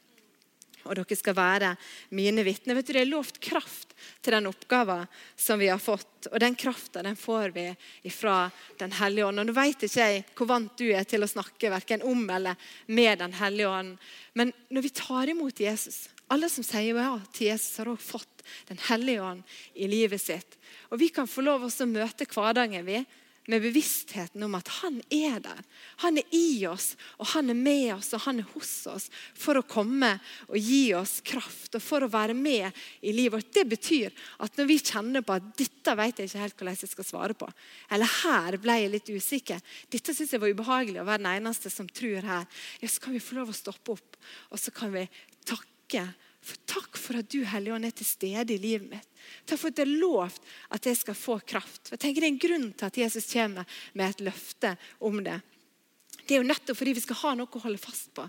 og 0.85 0.95
dere 0.97 1.17
skal 1.17 1.35
være 1.37 1.73
mine 2.15 2.43
vitner. 2.47 2.77
Vet 2.77 2.87
du, 2.87 2.93
Det 2.93 3.01
er 3.01 3.11
lovt 3.11 3.39
kraft 3.43 3.95
til 4.21 4.35
den 4.35 4.49
oppgaven 4.49 5.07
som 5.35 5.59
vi 5.59 5.69
har 5.71 5.81
fått. 5.81 6.29
Og 6.31 6.39
den 6.39 6.55
krafta 6.55 7.03
får 7.15 7.53
vi 7.55 8.09
fra 8.09 8.51
Den 8.77 8.91
hellige 8.91 9.25
ånd. 9.25 9.39
Og 9.39 9.45
Nå 9.45 9.53
vet 9.53 9.83
ikke 9.83 10.07
jeg 10.07 10.23
hvor 10.35 10.47
vant 10.47 10.77
du 10.77 10.89
er 10.91 11.03
til 11.03 11.23
å 11.23 11.27
snakke 11.27 11.71
verken 11.71 12.03
om 12.03 12.29
eller 12.29 12.55
med 12.87 13.19
Den 13.19 13.33
hellige 13.33 13.69
ånd. 13.69 13.97
Men 14.33 14.53
når 14.69 14.81
vi 14.81 14.89
tar 14.89 15.29
imot 15.29 15.59
Jesus 15.59 16.09
Alle 16.29 16.45
som 16.49 16.63
sier 16.63 16.93
ja 16.93 17.19
til 17.33 17.47
Jesus, 17.47 17.77
har 17.77 17.89
også 17.89 18.19
fått 18.19 18.43
Den 18.69 18.77
hellige 18.89 19.21
ånd 19.21 19.43
i 19.75 19.87
livet 19.87 20.21
sitt. 20.21 20.57
Og 20.91 20.99
Vi 20.99 21.09
kan 21.09 21.27
få 21.27 21.41
lov 21.41 21.65
å 21.65 21.85
møte 21.85 22.25
hverdagen 22.25 22.85
vi 22.85 23.05
med 23.49 23.63
bevisstheten 23.63 24.43
om 24.45 24.55
at 24.57 24.67
han 24.79 24.99
er 25.09 25.39
der. 25.41 25.62
Han 26.03 26.19
er 26.21 26.35
i 26.35 26.65
oss, 26.69 26.91
og 27.17 27.31
han 27.33 27.49
er 27.49 27.57
med 27.57 27.95
oss 27.95 28.12
og 28.13 28.21
han 28.27 28.41
er 28.41 28.49
hos 28.53 28.73
oss 28.91 29.07
for 29.33 29.57
å 29.57 29.65
komme 29.65 30.12
og 30.47 30.57
gi 30.62 30.93
oss 30.97 31.17
kraft 31.25 31.77
og 31.77 31.83
for 31.83 32.05
å 32.05 32.12
være 32.13 32.35
med 32.38 32.69
i 33.01 33.13
livet 33.15 33.39
vårt. 33.39 33.51
Det 33.55 33.65
betyr 33.71 34.13
at 34.45 34.59
når 34.59 34.69
vi 34.69 34.79
kjenner 34.79 35.25
på 35.25 35.39
at 35.39 35.49
'dette 35.57 35.97
vet 35.97 36.21
jeg 36.21 36.29
ikke 36.29 36.43
helt 36.45 36.57
hvordan 36.62 36.79
jeg 36.79 36.93
skal 36.93 37.09
svare 37.09 37.33
på', 37.33 37.51
eller 37.89 38.05
'her 38.05 38.57
ble 38.62 38.77
jeg 38.83 38.93
litt 38.93 39.09
usikker', 39.09 39.62
'dette 39.89 40.13
syns 40.13 40.31
jeg 40.33 40.41
var 40.41 40.53
ubehagelig 40.53 41.01
å 41.01 41.09
være 41.09 41.23
den 41.23 41.33
eneste 41.33 41.69
som 41.73 41.89
tror 41.89 42.21
her', 42.21 42.47
ja, 42.81 42.88
så 42.88 43.01
kan 43.01 43.13
vi 43.13 43.19
få 43.19 43.35
lov 43.35 43.49
å 43.49 43.57
stoppe 43.57 43.97
opp, 43.97 44.17
og 44.51 44.59
så 44.59 44.71
kan 44.71 44.93
vi 44.93 45.09
takke 45.45 46.13
for 46.41 46.60
takk 46.69 46.97
for 46.97 47.19
at 47.19 47.30
du 47.32 47.41
Hellige 47.43 47.75
Ånd, 47.75 47.86
er 47.86 47.95
til 47.95 48.08
stede 48.08 48.56
i 48.56 48.62
livet 48.62 48.88
mitt. 48.93 49.08
Takk 49.45 49.60
for 49.60 49.71
at 49.71 49.80
det 49.80 49.86
er 49.86 49.99
lovt 49.99 50.45
at 50.75 50.88
jeg 50.88 50.99
skal 51.02 51.17
få 51.17 51.39
kraft. 51.43 51.91
Jeg 51.91 51.99
tenker 51.99 52.21
Det 52.21 52.30
er 52.30 52.34
en 52.34 52.43
grunn 52.45 52.69
til 52.73 52.88
at 52.88 52.99
Jesus 53.04 53.32
kommer 53.34 53.82
med 53.93 54.10
et 54.10 54.23
løfte 54.30 54.75
om 54.99 55.19
det. 55.23 55.39
Det 56.23 56.38
er 56.38 56.43
jo 56.43 56.47
nettopp 56.47 56.78
fordi 56.78 56.95
vi 56.95 57.04
skal 57.04 57.21
ha 57.23 57.36
noe 57.36 57.49
å 57.52 57.63
holde 57.63 57.82
fast 57.82 58.13
på 58.15 58.28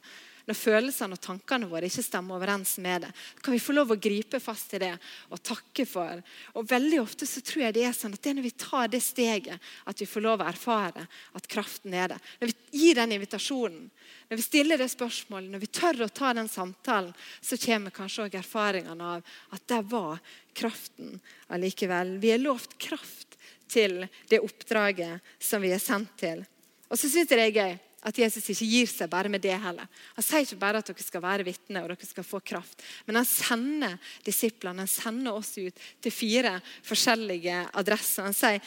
når 0.51 0.59
følelsene 0.59 1.15
og 1.15 1.23
tankene 1.23 1.69
våre 1.71 1.87
ikke 1.87 2.03
stemmer 2.03 2.35
overens 2.35 2.75
med 2.83 3.05
det. 3.05 3.11
Kan 3.39 3.55
vi 3.55 3.63
få 3.63 3.75
lov 3.77 3.93
å 3.95 3.99
gripe 4.03 4.41
fast 4.43 4.75
i 4.75 4.81
det 4.83 4.93
og 5.31 5.43
takke 5.47 5.87
for? 5.87 6.23
Og 6.59 6.67
Veldig 6.71 6.99
ofte 7.03 7.29
så 7.29 7.43
tror 7.45 7.69
jeg 7.69 7.77
det 7.77 7.85
er 7.87 7.95
sånn 7.95 8.17
at 8.17 8.23
det 8.25 8.33
er 8.33 8.39
når 8.41 8.49
vi 8.49 8.57
tar 8.59 8.91
det 8.91 9.03
steget, 9.05 9.71
at 9.87 10.03
vi 10.03 10.09
får 10.11 10.25
lov 10.25 10.43
å 10.43 10.49
erfare 10.51 11.07
at 11.39 11.49
kraften 11.51 11.95
er 11.95 12.15
der. 12.15 12.31
Når 12.41 12.51
vi 12.51 12.81
gir 12.83 12.99
den 12.99 13.15
invitasjonen, 13.15 13.85
når 14.31 14.41
vi 14.41 14.47
stiller 14.47 14.79
det 14.79 14.89
spørsmålet, 14.91 15.51
når 15.51 15.63
vi 15.63 15.71
tør 15.81 16.05
å 16.07 16.11
ta 16.15 16.33
den 16.35 16.51
samtalen, 16.51 17.13
så 17.43 17.59
kommer 17.63 17.95
kanskje 17.95 18.27
også 18.27 18.41
erfaringene 18.43 19.13
av 19.17 19.37
at 19.55 19.67
der 19.71 19.85
var 19.91 20.19
kraften 20.59 21.19
allikevel. 21.51 22.17
Vi 22.23 22.35
er 22.35 22.43
lovt 22.43 22.75
kraft 22.83 23.39
til 23.71 24.03
det 24.31 24.43
oppdraget 24.43 25.23
som 25.39 25.63
vi 25.63 25.71
er 25.75 25.83
sendt 25.83 26.17
til. 26.19 26.43
Og 26.91 26.99
så 26.99 27.07
syns 27.07 27.31
jeg 27.31 27.39
det 27.39 27.47
er 27.47 27.59
gøy 27.59 27.79
at 28.07 28.19
Jesus 28.19 28.47
ikke 28.53 28.69
gir 28.69 28.89
seg 28.89 29.11
bare 29.13 29.29
med 29.33 29.43
det 29.45 29.57
heller. 29.61 29.89
Han 30.17 30.25
sier 30.25 30.47
ikke 30.47 30.61
bare 30.61 30.81
at 30.81 30.89
dere 30.89 31.05
skal 31.05 31.25
være 31.25 31.47
vitner 31.47 31.85
og 31.85 31.93
dere 31.93 32.09
skal 32.09 32.27
få 32.27 32.41
kraft. 32.41 32.81
Men 33.07 33.21
han 33.21 33.29
sender 33.29 33.99
disiplene, 34.25 34.87
han 34.87 34.91
sender 34.91 35.37
oss 35.37 35.53
ut 35.59 35.85
til 36.01 36.15
fire 36.15 36.57
forskjellige 36.87 37.67
adresser. 37.83 38.31
Han 38.31 38.37
sier 38.37 38.65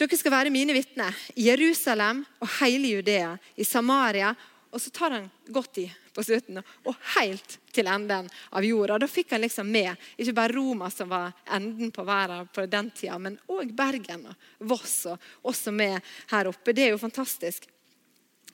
dere 0.00 0.18
skal 0.18 0.34
være 0.34 0.52
mine 0.54 0.74
vitner 0.74 1.16
i 1.36 1.50
Jerusalem 1.50 2.24
og 2.40 2.48
hele 2.60 2.96
Judea, 2.96 3.36
i 3.56 3.64
Samaria. 3.68 4.32
Og 4.72 4.80
så 4.80 4.88
tar 4.90 5.12
han 5.18 5.28
godt 5.52 5.82
i 5.82 5.90
på 6.12 6.22
slutten, 6.24 6.60
og 6.60 6.96
helt 7.16 7.58
til 7.72 7.88
enden 7.88 8.28
av 8.52 8.64
jorda. 8.64 8.98
Da 9.00 9.08
fikk 9.08 9.32
han 9.32 9.42
liksom 9.44 9.68
med 9.72 10.00
ikke 10.20 10.34
bare 10.36 10.52
Roma, 10.56 10.90
som 10.92 11.08
var 11.12 11.32
enden 11.56 11.92
på 11.92 12.04
verden 12.04 12.48
på 12.52 12.64
den 12.72 12.90
tida, 12.92 13.18
men 13.20 13.38
òg 13.52 13.72
Bergen 13.76 14.26
og 14.28 14.66
Voss, 14.72 14.96
og 15.08 15.48
også 15.48 15.72
med 15.72 16.00
her 16.32 16.50
oppe. 16.50 16.72
Det 16.76 16.86
er 16.86 16.92
jo 16.92 17.00
fantastisk. 17.00 17.68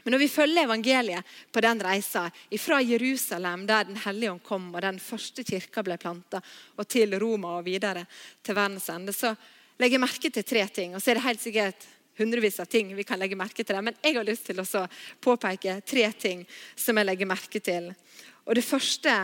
Men 0.04 0.14
når 0.14 0.22
vi 0.22 0.30
følger 0.30 0.64
evangeliet 0.64 1.37
på 1.52 1.62
den 1.64 1.82
reisa 1.84 2.24
fra 2.61 2.80
Jerusalem, 2.82 3.66
der 3.66 3.84
Den 3.84 3.96
hellige 3.96 4.32
ånd 4.32 4.42
kom, 4.42 4.74
og 4.74 4.82
den 4.82 4.98
første 4.98 5.44
kirka 5.44 5.82
ble 5.82 5.98
planta, 5.98 6.40
og 6.76 6.88
til 6.88 7.18
Roma 7.18 7.58
og 7.58 7.64
videre 7.64 8.06
til 8.42 8.54
verdens 8.54 8.88
ende, 8.88 9.12
så 9.12 9.34
legger 9.78 9.98
jeg 9.98 10.00
merke 10.00 10.30
til 10.30 10.44
tre 10.44 10.66
ting. 10.68 10.94
Og 10.94 11.02
så 11.02 11.11
er 11.11 11.14
det 11.18 11.26
helt 11.26 11.42
sikkert 11.42 11.88
hundrevis 12.18 12.61
av 12.61 12.66
ting 12.66 12.94
vi 12.96 13.04
kan 13.06 13.18
legge 13.18 13.38
merke 13.38 13.62
til. 13.62 13.76
Det. 13.76 13.84
Men 13.84 13.98
jeg 14.02 14.16
har 14.16 14.26
lyst 14.26 14.48
til 14.48 14.61
å 14.61 14.87
påpeke 15.22 15.80
tre 15.87 16.11
ting 16.18 16.44
som 16.76 16.98
jeg 16.98 17.06
legger 17.06 17.30
merke 17.30 17.61
til. 17.61 17.92
Og 18.46 18.54
Det 18.54 18.64
første 18.64 19.14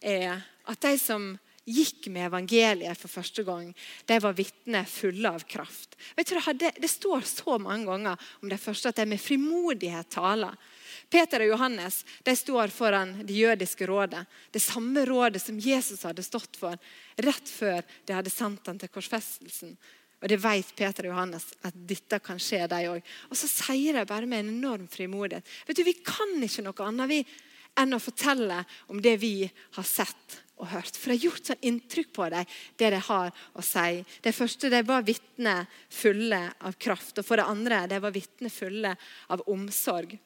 er 0.00 0.40
at 0.70 0.80
de 0.80 0.98
som 0.98 1.32
gikk 1.68 2.08
med 2.12 2.26
evangeliet 2.28 2.98
for 2.98 3.12
første 3.12 3.44
gang, 3.46 3.70
de 4.06 4.18
var 4.22 4.36
vitner 4.36 4.88
fulle 4.88 5.30
av 5.30 5.44
kraft. 5.48 5.96
Det, 6.16 6.72
det, 6.80 6.88
står 6.88 7.26
så 7.28 7.58
mange 7.60 7.86
ganger 7.90 8.30
om 8.42 8.50
det 8.50 8.60
første 8.60 8.90
at 8.90 9.00
de 9.00 9.06
med 9.10 9.20
frimodighet 9.22 10.10
taler. 10.12 10.56
Peter 11.10 11.42
og 11.42 11.54
Johannes 11.54 12.02
de 12.26 12.34
står 12.36 12.72
foran 12.74 13.16
det 13.26 13.36
jødiske 13.36 13.86
rådet. 13.86 14.24
Det 14.50 14.62
samme 14.62 15.04
rådet 15.06 15.42
som 15.42 15.58
Jesus 15.58 16.04
hadde 16.06 16.24
stått 16.26 16.58
for 16.60 16.78
rett 17.20 17.50
før 17.50 17.82
de 18.06 18.14
hadde 18.14 18.32
sendt 18.32 18.66
ham 18.70 18.78
til 18.78 18.92
korsfestelsen. 18.92 19.76
Og 20.20 20.28
det 20.28 20.36
vet 20.42 20.74
Peter 20.76 21.06
og 21.08 21.14
Johannes 21.14 21.46
at 21.64 21.76
dette 21.88 22.18
kan 22.22 22.40
skje, 22.40 22.66
de 22.68 22.80
òg. 22.92 23.12
Og 23.32 23.38
så 23.40 23.48
sier 23.48 23.96
de 23.96 24.04
bare 24.08 24.28
med 24.28 24.44
en 24.44 24.52
enorm 24.58 24.84
frimodighet. 24.90 25.46
Vet 25.66 25.80
du, 25.80 25.84
Vi 25.84 25.96
kan 26.04 26.36
ikke 26.44 26.66
noe 26.66 26.86
annet 26.86 27.08
vi, 27.08 27.20
enn 27.80 27.96
å 27.96 28.02
fortelle 28.02 28.60
om 28.92 29.00
det 29.00 29.16
vi 29.22 29.48
har 29.48 29.86
sett 29.86 30.40
og 30.60 30.70
hørt. 30.74 30.96
For 30.96 31.10
det 31.10 31.18
har 31.18 31.26
gjort 31.28 31.50
sånn 31.50 31.68
inntrykk 31.70 32.12
på 32.16 32.30
dem, 32.32 32.56
det 32.80 32.90
de 32.94 33.02
har 33.08 33.34
å 33.52 33.64
si. 33.64 34.02
Det 34.22 34.34
første 34.36 34.70
de 34.72 34.82
var 34.86 35.06
vitner 35.06 35.68
fulle 35.88 36.42
av 36.60 36.78
kraft. 36.80 37.18
Og 37.18 37.26
for 37.26 37.40
det 37.40 37.48
andre 37.48 37.84
de 37.90 38.00
var 38.02 38.14
vitner 38.14 38.52
fulle 38.52 38.94
av 39.32 39.44
omsorg. 39.50 40.18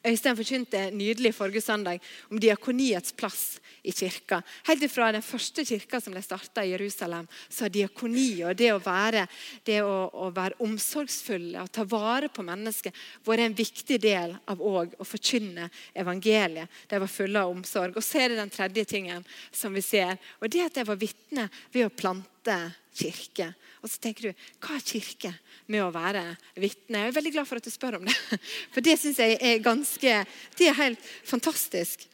Øystein 0.00 0.36
forkynte 0.36 0.86
nydelig 0.96 1.34
forrige 1.36 1.60
søndag 1.60 2.00
om 2.30 2.38
diakoniets 2.40 3.12
plass 3.12 3.58
i 3.84 3.92
kirka. 3.92 4.40
Helt 4.64 4.86
fra 4.88 5.10
den 5.12 5.24
første 5.24 5.64
kirka 5.68 6.00
som 6.00 6.14
ble 6.14 6.22
starta 6.24 6.64
i 6.64 6.72
Jerusalem, 6.72 7.28
så 7.48 7.66
har 7.66 7.74
diakoni 7.74 8.42
og 8.48 8.56
det 8.56 8.70
å 8.72 8.80
være, 8.80 9.26
det 9.68 9.82
å, 9.84 10.08
å 10.08 10.30
være 10.32 10.56
omsorgsfulle 10.64 11.60
og 11.60 11.72
ta 11.72 11.84
vare 11.84 12.30
på 12.32 12.44
mennesker 12.46 12.96
vært 13.28 13.44
en 13.44 13.58
viktig 13.60 14.00
del 14.00 14.36
av 14.48 14.64
å 14.64 15.04
forkynne 15.04 15.68
evangeliet. 15.92 16.80
De 16.88 17.00
var 17.04 17.12
fulle 17.12 17.44
av 17.44 17.52
omsorg. 17.52 17.96
Og 17.96 18.04
så 18.04 18.24
er 18.24 18.32
det 18.32 18.40
den 18.40 18.56
tredje 18.56 18.88
tingen 18.88 19.26
som 19.52 19.76
vi 19.76 19.84
ser, 19.84 20.16
og 20.40 20.48
det 20.48 20.64
at 20.64 20.80
de 20.80 20.88
var 20.88 21.00
vitne 21.00 21.50
ved 21.74 21.90
å 21.90 21.92
plante 21.92 22.56
kirke. 22.96 23.50
Og 23.80 23.90
så 23.90 24.00
tenker 24.02 24.28
du, 24.30 24.46
Hva 24.60 24.76
er 24.76 24.84
kirke 24.84 25.32
med 25.70 25.84
å 25.84 25.92
være 25.94 26.24
vitne? 26.60 27.04
Jeg 27.04 27.12
er 27.12 27.16
veldig 27.16 27.32
glad 27.36 27.48
for 27.48 27.60
at 27.60 27.66
du 27.66 27.72
spør 27.72 27.98
om 28.00 28.08
det. 28.08 28.16
For 28.74 28.84
det 28.84 28.98
syns 29.00 29.20
jeg 29.22 29.38
er 29.40 29.64
ganske, 29.64 30.16
det 30.58 30.68
er 30.68 30.78
helt 30.80 31.10
fantastisk. 31.24 32.06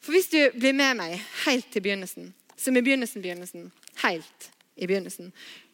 For 0.00 0.14
hvis 0.14 0.30
du 0.32 0.40
blir 0.56 0.76
med 0.76 0.98
meg 1.00 1.18
helt 1.44 1.70
til 1.72 1.84
begynnelsen, 1.84 2.32
som 2.58 2.76
i 2.76 2.82
begynnelsen, 2.82 3.22
begynnelsen, 3.22 3.70
helt 4.02 4.50
i 4.76 4.86
begynnelsen, 4.86 5.32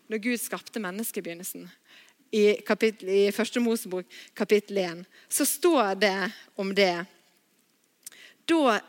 når 0.09 0.23
Gud 0.25 0.41
skapte 0.41 0.83
mennesket 0.83 1.23
i 1.23 1.27
begynnelsen, 1.29 1.69
i, 2.35 2.57
kapittel, 2.67 3.09
i 3.09 3.33
første 3.33 3.61
Mosebok 3.63 4.09
kapittel 4.35 4.81
1, 4.83 5.05
så 5.31 5.47
står 5.47 5.95
det 6.03 6.17
om 6.59 6.73
det. 6.75 7.05
Da 8.49 8.81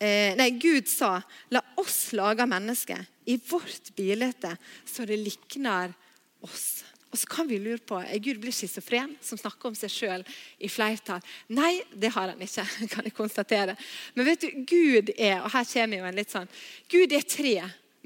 eh, 0.00 0.36
Nei, 0.38 0.50
Gud 0.60 0.88
sa, 0.90 1.18
la 1.52 1.62
oss 1.80 2.10
lage 2.16 2.46
mennesket 2.48 3.30
i 3.30 3.36
vårt 3.50 3.92
bilde 3.96 4.56
så 4.84 5.06
det 5.06 5.20
likner 5.20 5.92
oss. 6.40 6.82
Og 7.10 7.18
så 7.18 7.26
kan 7.26 7.48
vi 7.50 7.58
lure 7.58 7.82
på 7.82 7.98
er 7.98 8.22
Gud 8.22 8.38
blir 8.42 8.54
schizofren, 8.54 9.16
som 9.20 9.38
snakker 9.38 9.70
om 9.70 9.74
seg 9.74 9.90
sjøl 9.90 10.24
i 10.62 10.70
flertall. 10.70 11.22
Nei, 11.50 11.80
det 11.90 12.12
har 12.14 12.30
han 12.30 12.42
ikke. 12.42 12.66
kan 12.92 13.06
jeg 13.06 13.16
konstatere. 13.16 13.74
Men 14.14 14.28
vet 14.30 14.46
du, 14.46 14.62
Gud 14.62 15.12
er 15.16 15.40
og 15.42 15.50
her 15.54 15.66
kommer 15.72 15.98
jo 15.98 16.08
en 16.10 16.20
litt 16.20 16.34
sånn, 16.34 16.50
Gud 16.90 17.14
er 17.16 17.26
tre, 17.26 17.56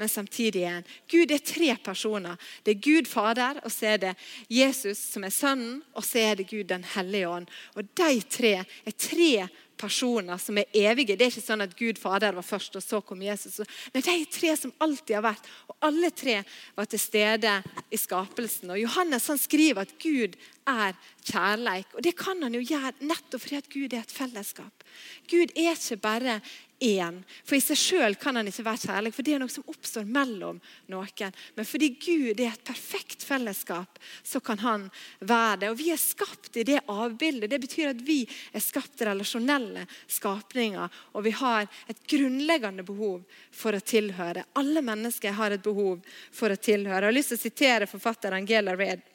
men 0.01 0.11
samtidig 0.11 0.65
en. 0.67 0.87
Gud 1.11 1.31
er 1.31 1.43
tre 1.45 1.77
personer. 1.85 2.41
Det 2.65 2.75
er 2.75 2.81
Gud 2.83 3.07
Fader, 3.07 3.61
og 3.63 3.71
så 3.71 3.93
er 3.93 4.01
det 4.03 4.15
Jesus 4.51 4.99
som 5.13 5.27
er 5.27 5.35
Sønnen, 5.35 5.85
og 5.95 6.03
så 6.03 6.25
er 6.25 6.41
det 6.41 6.49
Gud 6.51 6.73
den 6.73 6.87
hellige 6.97 7.29
ånd. 7.31 7.53
Og 7.77 7.87
De 7.95 8.17
tre 8.27 8.57
er 8.65 8.97
tre 8.97 9.47
personer 9.79 10.39
som 10.41 10.59
er 10.59 10.71
evige. 10.75 11.17
Det 11.17 11.27
er 11.27 11.33
ikke 11.33 11.45
sånn 11.45 11.65
at 11.65 11.77
Gud 11.79 11.99
Fader 12.01 12.37
var 12.37 12.47
først, 12.47 12.77
og 12.79 12.85
så 12.85 13.01
kom 13.05 13.23
Jesus. 13.25 13.61
Nei, 13.95 14.03
De 14.05 14.17
tre 14.31 14.55
som 14.59 14.75
alltid 14.85 15.17
har 15.19 15.27
vært, 15.27 15.49
og 15.69 15.89
alle 15.89 16.11
tre 16.15 16.41
var 16.77 16.89
til 16.91 17.03
stede 17.03 17.55
i 17.91 18.01
skapelsen. 18.01 18.73
Og 18.75 18.83
Johannes 18.83 19.29
han 19.33 19.41
skriver 19.41 19.85
at 19.85 19.97
Gud 20.03 20.39
er 20.65 20.97
kjærleik. 21.25 21.95
Og 21.97 22.05
det 22.05 22.15
kan 22.19 22.43
han 22.45 22.55
jo 22.55 22.63
gjøre 22.65 22.95
nettopp 23.05 23.43
fordi 23.45 23.61
at 23.61 23.73
Gud 23.73 23.97
er 23.97 24.05
et 24.05 24.15
fellesskap. 24.15 24.87
Gud 25.31 25.53
er 25.57 25.75
ikke 25.75 26.01
bare 26.03 26.39
én. 26.85 27.21
For 27.47 27.57
i 27.57 27.63
seg 27.63 27.79
sjøl 27.79 28.17
kan 28.21 28.37
han 28.37 28.49
ikke 28.49 28.65
være 28.67 28.83
kjærlig, 28.85 29.13
for 29.15 29.27
det 29.27 29.35
er 29.35 29.41
noe 29.43 29.53
som 29.53 29.67
oppstår 29.71 30.09
mellom 30.11 30.59
noen. 30.93 31.37
Men 31.57 31.69
fordi 31.69 31.91
Gud 31.97 32.41
er 32.43 32.51
et 32.51 32.67
perfekt 32.67 33.25
fellesskap, 33.25 34.01
så 34.23 34.41
kan 34.45 34.61
han 34.65 34.89
være 35.21 35.63
det. 35.63 35.71
Og 35.73 35.79
vi 35.81 35.91
er 35.95 36.01
skapt 36.01 36.59
i 36.61 36.67
det 36.67 36.83
avbildet. 36.91 37.51
Det 37.53 37.61
betyr 37.63 37.93
at 37.95 38.05
vi 38.05 38.21
er 38.53 38.65
skapt 38.65 39.07
relasjonelle 39.07 39.87
skapninger. 40.05 41.01
Og 41.15 41.27
vi 41.29 41.35
har 41.41 41.67
et 41.89 42.05
grunnleggende 42.11 42.85
behov 42.87 43.25
for 43.55 43.77
å 43.77 43.85
tilhøre. 43.85 44.47
Alle 44.61 44.85
mennesker 44.85 45.39
har 45.39 45.55
et 45.55 45.65
behov 45.65 46.05
for 46.35 46.53
å 46.53 46.61
tilhøre. 46.61 47.05
Jeg 47.05 47.13
har 47.13 47.19
lyst 47.19 47.35
til 47.35 47.41
å 47.41 47.47
sitere 47.47 47.91
forfatter 47.91 48.37
Angela 48.37 48.77
Red 48.77 49.14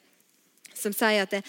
som 0.80 0.94
sier 0.96 1.24
at 1.24 1.34
det, 1.34 1.42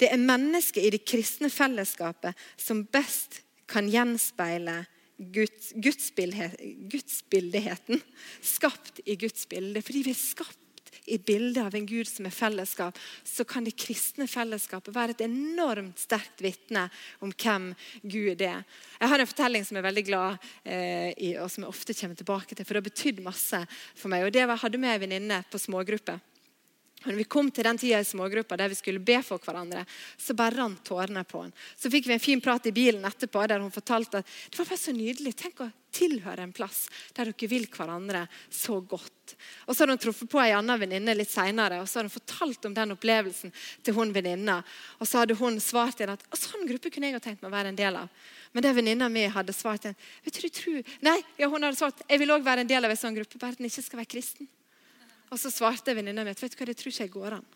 det 0.00 0.08
er 0.12 0.22
mennesket 0.22 0.84
i 0.84 0.92
det 0.94 1.06
kristne 1.08 1.50
fellesskapet 1.52 2.36
som 2.60 2.84
best 2.88 3.42
kan 3.70 3.88
gjenspeile 3.90 4.84
Guds, 5.16 5.72
gudsbildigheten. 5.72 8.00
Skapt 8.44 9.00
i 9.04 9.16
Guds 9.16 9.48
bilde. 9.48 9.82
Fordi 9.82 10.02
vi 10.04 10.12
er 10.12 10.20
skapt 10.20 10.58
i 11.06 11.18
bildet 11.18 11.62
av 11.62 11.74
en 11.74 11.86
Gud 11.86 12.08
som 12.08 12.26
er 12.26 12.34
fellesskap, 12.34 12.98
så 13.24 13.44
kan 13.46 13.64
det 13.64 13.76
kristne 13.78 14.26
fellesskapet 14.26 14.94
være 14.94 15.14
et 15.14 15.24
enormt 15.26 16.00
sterkt 16.02 16.42
vitne 16.42 16.88
om 17.22 17.30
hvem 17.30 17.70
Gud 18.02 18.42
er. 18.42 18.64
Jeg 18.98 19.12
har 19.12 19.22
en 19.22 19.30
fortelling 19.30 19.66
som 19.66 19.78
jeg 19.78 19.84
er 19.84 19.88
veldig 19.88 20.06
glad 20.08 20.48
eh, 20.64 21.10
i, 21.14 21.36
og 21.38 21.50
som 21.52 21.64
jeg 21.64 21.72
ofte 21.72 21.98
kommer 22.00 22.18
tilbake 22.18 22.54
til. 22.54 22.66
For 22.66 22.74
det 22.74 22.82
har 22.82 22.90
betydd 22.90 23.24
masse 23.24 23.62
for 23.94 24.12
meg. 24.12 24.26
Og 24.26 24.34
det 24.34 24.48
hadde 24.50 24.82
med 24.82 24.96
en 24.96 25.04
venninne 25.06 25.42
på 25.50 25.62
smågruppe. 25.62 26.18
Og 27.06 27.12
når 27.12 27.20
vi 27.22 27.28
kom 27.30 27.48
til 27.54 27.62
den 27.62 27.78
tida 27.78 28.00
i 28.02 28.06
smågruppa 28.06 28.56
der 28.58 28.72
vi 28.72 28.76
skulle 28.78 28.98
be 28.98 29.20
for 29.22 29.38
hverandre, 29.38 29.84
så 30.18 30.34
bare 30.34 30.58
rant 30.58 30.82
tårene 30.84 31.22
på 31.22 31.44
henne. 31.44 31.54
Så 31.78 31.90
fikk 31.92 32.08
vi 32.10 32.16
en 32.16 32.22
fin 32.22 32.42
prat 32.42 32.66
i 32.66 32.74
bilen 32.74 33.06
etterpå 33.06 33.44
der 33.46 33.62
hun 33.62 33.70
fortalte 33.70 34.24
at 34.24 34.32
det 34.50 34.58
var 34.58 34.66
bare 34.72 34.80
så 34.80 34.94
nydelig. 34.96 35.36
Tenk 35.38 35.62
å 35.62 35.68
tilhøre 35.94 36.42
en 36.42 36.54
plass 36.56 36.88
der 37.14 37.30
dere 37.30 37.50
vil 37.52 37.68
hverandre 37.70 38.24
så 38.50 38.80
godt. 38.80 39.36
Og 39.66 39.74
Så 39.76 39.84
hadde 39.84 39.94
hun 39.94 40.02
truffet 40.02 40.30
på 40.30 40.42
ei 40.42 40.50
anna 40.56 40.76
venninne 40.80 41.14
litt 41.14 41.30
seinere 41.30 41.78
og 41.82 41.86
så 41.86 42.00
hadde 42.00 42.10
hun 42.10 42.16
fortalt 42.16 42.66
om 42.66 42.74
den 42.74 42.96
opplevelsen 42.96 43.54
til 43.86 43.96
hun 43.96 44.10
venninna. 44.14 44.58
Og 44.98 45.06
så 45.06 45.22
hadde 45.22 45.38
hun 45.38 45.62
svart 45.62 46.02
igjen 46.02 46.16
at 46.16 46.26
sånn 46.34 46.66
gruppe 46.66 46.90
kunne 46.90 47.12
jeg 47.12 47.20
ha 47.20 47.22
tenkt 47.22 47.46
meg 47.46 47.52
å 47.52 47.56
være 47.56 47.70
en 47.70 47.78
del 47.78 48.02
av. 48.02 48.26
Men 48.50 48.66
det 48.66 48.74
venninna 48.76 49.08
mi 49.12 49.28
hadde 49.30 49.54
svart 49.54 49.86
igjen 49.86 49.98
vet 50.26 50.42
du, 50.42 50.50
tro... 50.50 50.76
Nei, 51.06 51.18
ja, 51.38 51.46
hun 51.46 51.62
hadde 51.62 51.78
svart 51.78 52.02
jeg 52.08 52.22
vil 52.22 52.34
òg 52.34 52.42
være 52.46 52.66
en 52.66 52.74
del 52.74 52.82
av 52.82 52.90
en 52.90 53.02
sånn 53.06 53.14
gruppe, 53.14 53.38
bare 53.38 53.54
at 53.54 53.62
den 53.62 53.70
ikke 53.70 53.86
skal 53.86 54.02
være 54.02 54.14
kristen. 54.18 54.50
Og 55.30 55.40
så 55.40 55.50
svarte 55.50 55.94
venninna 55.96 56.24
mi 56.24 56.34
at 56.34 56.42
vet 56.42 56.54
du 56.54 56.60
hva, 56.60 56.68
det 56.68 56.78
tror 56.78 56.92
ikke 56.92 57.06
jeg 57.06 57.16
går 57.16 57.38
an. 57.40 57.50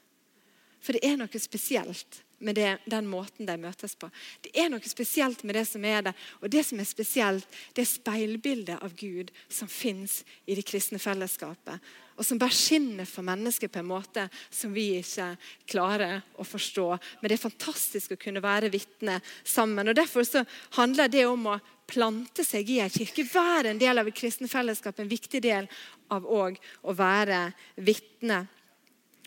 For 0.81 0.97
det 0.97 1.05
er 1.05 1.19
noe 1.21 1.41
spesielt 1.43 2.23
med 2.41 2.57
det, 2.57 2.79
den 2.89 3.09
måten 3.09 3.45
de 3.45 3.57
møtes 3.61 3.93
på. 4.01 4.09
Det 4.41 4.53
er 4.57 4.71
noe 4.73 4.89
spesielt 4.89 5.43
med 5.45 5.59
det 5.59 5.67
som 5.69 5.85
er 5.85 6.07
det. 6.07 6.15
Og 6.41 6.49
det 6.53 6.63
som 6.65 6.81
er 6.81 6.89
spesielt, 6.89 7.59
det 7.77 7.85
er 7.85 7.91
speilbildet 7.91 8.81
av 8.81 8.95
Gud 8.97 9.29
som 9.53 9.69
fins 9.69 10.23
i 10.49 10.57
det 10.57 10.65
kristne 10.69 11.01
fellesskapet. 11.03 11.77
Og 12.17 12.25
som 12.25 12.41
bare 12.41 12.57
skinner 12.57 13.09
for 13.09 13.25
mennesker 13.25 13.69
på 13.69 13.83
en 13.83 13.91
måte 13.93 14.27
som 14.49 14.73
vi 14.73 14.87
ikke 14.99 15.35
klarer 15.69 16.23
å 16.41 16.49
forstå. 16.49 16.89
Men 17.21 17.29
det 17.29 17.37
er 17.37 17.45
fantastisk 17.45 18.17
å 18.17 18.21
kunne 18.21 18.45
være 18.45 18.73
vitne 18.73 19.21
sammen. 19.45 19.93
Og 19.93 20.01
Derfor 20.01 20.25
så 20.25 20.45
handler 20.81 21.13
det 21.13 21.27
om 21.29 21.45
å 21.53 21.61
plante 21.91 22.45
seg 22.47 22.71
i 22.71 22.81
en 22.85 22.93
kirke. 22.93 23.27
Være 23.27 23.75
en 23.75 23.81
del 23.81 24.01
av 24.01 24.09
et 24.09 24.49
fellesskap. 24.51 24.99
En 24.99 25.11
viktig 25.11 25.43
del 25.43 25.69
av 26.11 26.27
å 26.27 26.95
være 26.97 27.43
vitne. 27.77 28.45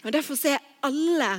Og 0.04 0.12
Derfor 0.12 0.40
er 0.48 0.64
alle 0.84 1.34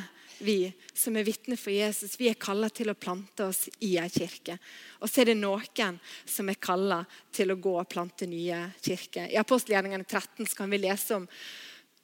vi 0.44 0.72
som 0.94 1.16
er 1.16 1.26
vitne 1.26 1.56
for 1.58 1.72
Jesus, 1.72 2.16
vi 2.18 2.28
er 2.30 2.38
kalla 2.40 2.68
til 2.70 2.90
å 2.90 2.98
plante 2.98 3.46
oss 3.46 3.68
i 3.86 3.94
ei 4.00 4.10
kirke. 4.12 4.56
Og 5.00 5.10
så 5.10 5.22
er 5.22 5.30
det 5.30 5.38
noen 5.38 5.98
som 6.26 6.48
er 6.50 6.60
kalla 6.60 7.02
til 7.34 7.52
å 7.52 7.58
gå 7.60 7.74
og 7.80 7.88
plante 7.90 8.28
nye 8.30 8.60
kirker. 8.82 9.30
I 9.30 9.40
apostelgjerningene 9.40 10.04
13 10.04 10.50
kan 10.56 10.70
vi 10.70 10.82
lese 10.84 11.20
om 11.20 11.28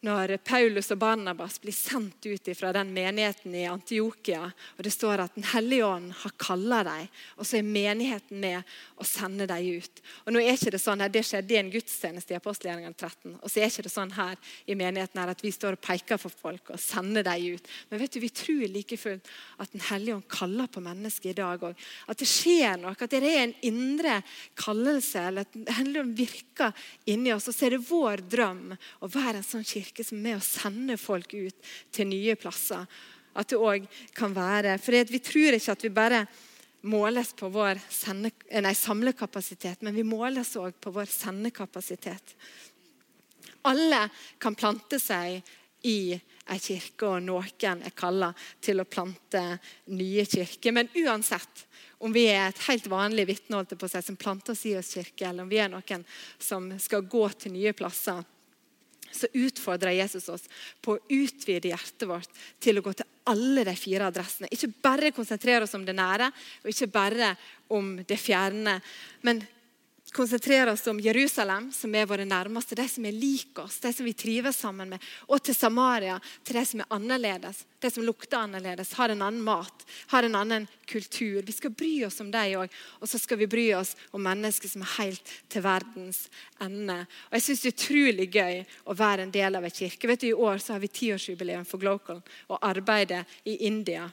når 0.06 0.38
Paulus 0.48 0.88
og 0.94 1.00
Barnabas 1.02 1.58
blir 1.60 1.74
sendt 1.76 2.24
ut 2.24 2.48
fra 2.56 2.70
den 2.72 2.92
menigheten 2.96 3.52
i 3.54 3.66
Antiokia, 3.68 4.46
og 4.48 4.84
det 4.84 4.92
står 4.94 5.26
at 5.26 5.34
Den 5.34 5.44
hellige 5.52 5.84
ånd 5.84 6.12
har 6.22 6.32
kalla 6.40 6.80
dem, 6.84 7.08
og 7.36 7.46
så 7.46 7.58
er 7.58 7.68
menigheten 7.68 8.40
med 8.40 8.62
å 8.96 9.04
sende 9.04 9.46
dem 9.50 9.80
ut. 9.80 10.00
Og 10.24 10.32
nå 10.32 10.40
er 10.40 10.56
ikke 10.56 10.72
Det 10.72 10.80
sånn 10.80 11.02
her, 11.04 11.12
det 11.12 11.24
skjedde 11.26 11.54
i 11.54 11.58
en 11.60 11.72
gudstjeneste 11.72 12.32
i 12.32 12.38
apostelgjerningene 12.38 12.96
13. 12.96 13.36
Og 13.42 13.50
så 13.50 13.60
er 13.60 13.68
ikke 13.68 13.84
det 13.84 13.92
sånn 13.92 14.14
her 14.16 14.38
i 14.66 14.76
menigheten 14.78 15.20
her 15.20 15.32
at 15.34 15.44
vi 15.44 15.52
står 15.52 15.76
og 15.76 15.84
peker 15.84 16.20
for 16.20 16.32
folk 16.32 16.72
og 16.72 16.80
sender 16.80 17.26
dem 17.26 17.56
ut. 17.56 17.68
Men 17.90 18.00
vet 18.00 18.14
du, 18.14 18.20
vi 18.24 18.32
tror 18.32 18.64
like 18.70 18.96
fullt 18.96 19.28
at 19.58 19.72
Den 19.72 19.84
hellige 19.90 20.16
ånd 20.16 20.28
kaller 20.28 20.66
på 20.66 20.80
mennesker 20.80 21.30
i 21.30 21.36
dag 21.36 21.60
òg. 21.60 21.76
At 22.08 22.18
det 22.18 22.28
skjer 22.28 22.80
noe, 22.80 22.96
at 22.96 23.12
det 23.12 23.20
er 23.20 23.44
en 23.44 23.54
indre 23.68 24.20
kallelse, 24.56 25.20
eller 25.28 25.44
at 25.44 25.52
Den 25.52 25.68
hellige 25.76 26.04
ånd 26.06 26.16
virker 26.16 26.72
inni 27.04 27.34
oss. 27.34 27.50
Og 27.50 27.56
så 27.56 27.68
er 27.68 27.76
det 27.76 27.84
vår 27.90 28.24
drøm 28.30 28.72
å 29.00 29.10
være 29.10 29.42
en 29.42 29.46
sånn 29.46 29.66
kirke 29.66 29.89
virke 29.90 30.07
som 30.07 30.22
med 30.22 30.38
å 30.38 30.44
sende 30.44 30.96
folk 30.96 31.35
ut 31.35 31.72
til 31.90 32.07
nye 32.07 32.37
plasser. 32.38 32.87
At 33.35 33.50
det 33.50 33.59
òg 33.59 33.87
kan 34.14 34.33
være 34.35 34.79
For 34.79 34.92
vi 35.11 35.18
tror 35.18 35.55
ikke 35.55 35.72
at 35.72 35.85
vi 35.85 35.90
bare 35.90 36.26
måles 36.83 37.35
på 37.37 37.50
vår 37.53 37.79
sende, 37.92 38.31
nei, 38.50 38.74
samlekapasitet, 38.74 39.83
men 39.83 39.94
vi 39.94 40.03
måles 40.03 40.57
òg 40.57 40.79
på 40.81 40.90
vår 40.90 41.07
sendekapasitet. 41.07 42.37
Alle 43.68 44.07
kan 44.38 44.55
plante 44.57 44.98
seg 44.98 45.42
i 45.85 46.14
ei 46.50 46.59
kirke, 46.59 47.07
og 47.07 47.22
noen 47.22 47.83
er 47.85 47.92
kalla 47.96 48.33
til 48.61 48.81
å 48.81 48.88
plante 48.88 49.42
nye 49.92 50.24
kirker. 50.24 50.72
Men 50.72 50.88
uansett 50.96 51.66
om 52.00 52.12
vi 52.12 52.26
er 52.33 52.48
et 52.48 52.64
helt 52.66 52.88
vanlig 52.88 53.26
vitne 53.29 53.61
som 54.00 54.16
planter 54.16 54.53
oss 54.57 54.66
i 54.66 54.76
oss 54.76 54.94
kirke, 54.96 55.29
eller 55.29 55.44
om 55.44 55.53
vi 55.53 55.61
er 55.61 55.68
noen 55.68 56.05
som 56.38 56.72
skal 56.81 57.05
gå 57.05 57.29
til 57.37 57.53
nye 57.53 57.72
plasser, 57.76 58.24
så 59.12 59.31
utfordrer 59.33 59.99
Jesus 59.99 60.29
oss 60.33 60.46
på 60.83 60.96
å 60.96 61.03
utvide 61.12 61.73
hjertet 61.73 62.09
vårt 62.09 62.42
til 62.62 62.79
å 62.79 62.85
gå 62.85 62.94
til 62.96 63.09
alle 63.31 63.64
de 63.66 63.75
fire 63.79 64.09
adressene. 64.11 64.51
Ikke 64.53 64.73
bare 64.83 65.14
konsentrere 65.14 65.66
oss 65.66 65.77
om 65.79 65.87
det 65.87 65.96
nære 65.99 66.31
og 66.62 66.70
ikke 66.73 66.90
bare 66.92 67.35
om 67.77 67.96
det 68.07 68.18
fjerne. 68.20 68.79
Men 69.27 69.42
konsentrere 70.12 70.73
oss 70.73 70.87
om 70.87 71.01
Jerusalem, 71.01 71.73
som 71.73 71.94
er 71.94 72.07
våre 72.09 72.25
nærmeste, 72.25 72.75
de 72.75 72.87
som 72.88 73.05
er 73.07 73.14
lik 73.14 73.59
oss, 73.62 73.79
de 73.83 73.92
som 73.92 74.07
vi 74.07 74.12
trives 74.16 74.59
sammen 74.59 74.90
med, 74.90 75.05
og 75.29 75.42
til 75.44 75.55
Samaria, 75.55 76.16
til 76.44 76.59
de 76.59 76.64
som 76.66 76.83
er 76.83 76.90
annerledes, 76.96 77.64
de 77.79 77.90
som 77.90 78.05
lukter 78.07 78.38
annerledes, 78.40 78.92
har 78.99 79.12
en 79.12 79.23
annen 79.23 79.42
mat, 79.44 79.85
har 80.12 80.27
en 80.27 80.38
annen 80.40 80.68
kultur. 80.90 81.42
Vi 81.46 81.55
skal 81.55 81.75
bry 81.75 81.92
oss 82.07 82.20
om 82.20 82.31
dem 82.35 82.57
òg, 82.61 82.79
og 83.01 83.11
så 83.11 83.20
skal 83.23 83.40
vi 83.40 83.51
bry 83.51 83.66
oss 83.79 83.94
om 84.11 84.25
mennesker 84.25 84.73
som 84.73 84.87
er 84.87 84.94
helt 84.99 85.35
til 85.49 85.64
verdens 85.64 86.25
ende. 86.61 87.03
Og 87.31 87.38
Jeg 87.38 87.46
syns 87.46 87.64
det 87.64 87.73
er 87.73 87.77
utrolig 87.79 88.31
gøy 88.35 88.62
å 88.87 88.96
være 88.99 89.27
en 89.27 89.35
del 89.35 89.61
av 89.61 89.66
en 89.66 89.77
kirke. 89.81 90.11
Vet 90.11 90.25
du, 90.25 90.31
I 90.31 90.38
år 90.49 90.59
så 90.59 90.75
har 90.75 90.83
vi 90.83 90.94
tiårsjubileum 91.01 91.68
for 91.68 91.83
Glocal 91.83 92.25
og 92.49 92.59
arbeidet 92.59 93.27
i 93.44 93.61
India. 93.68 94.09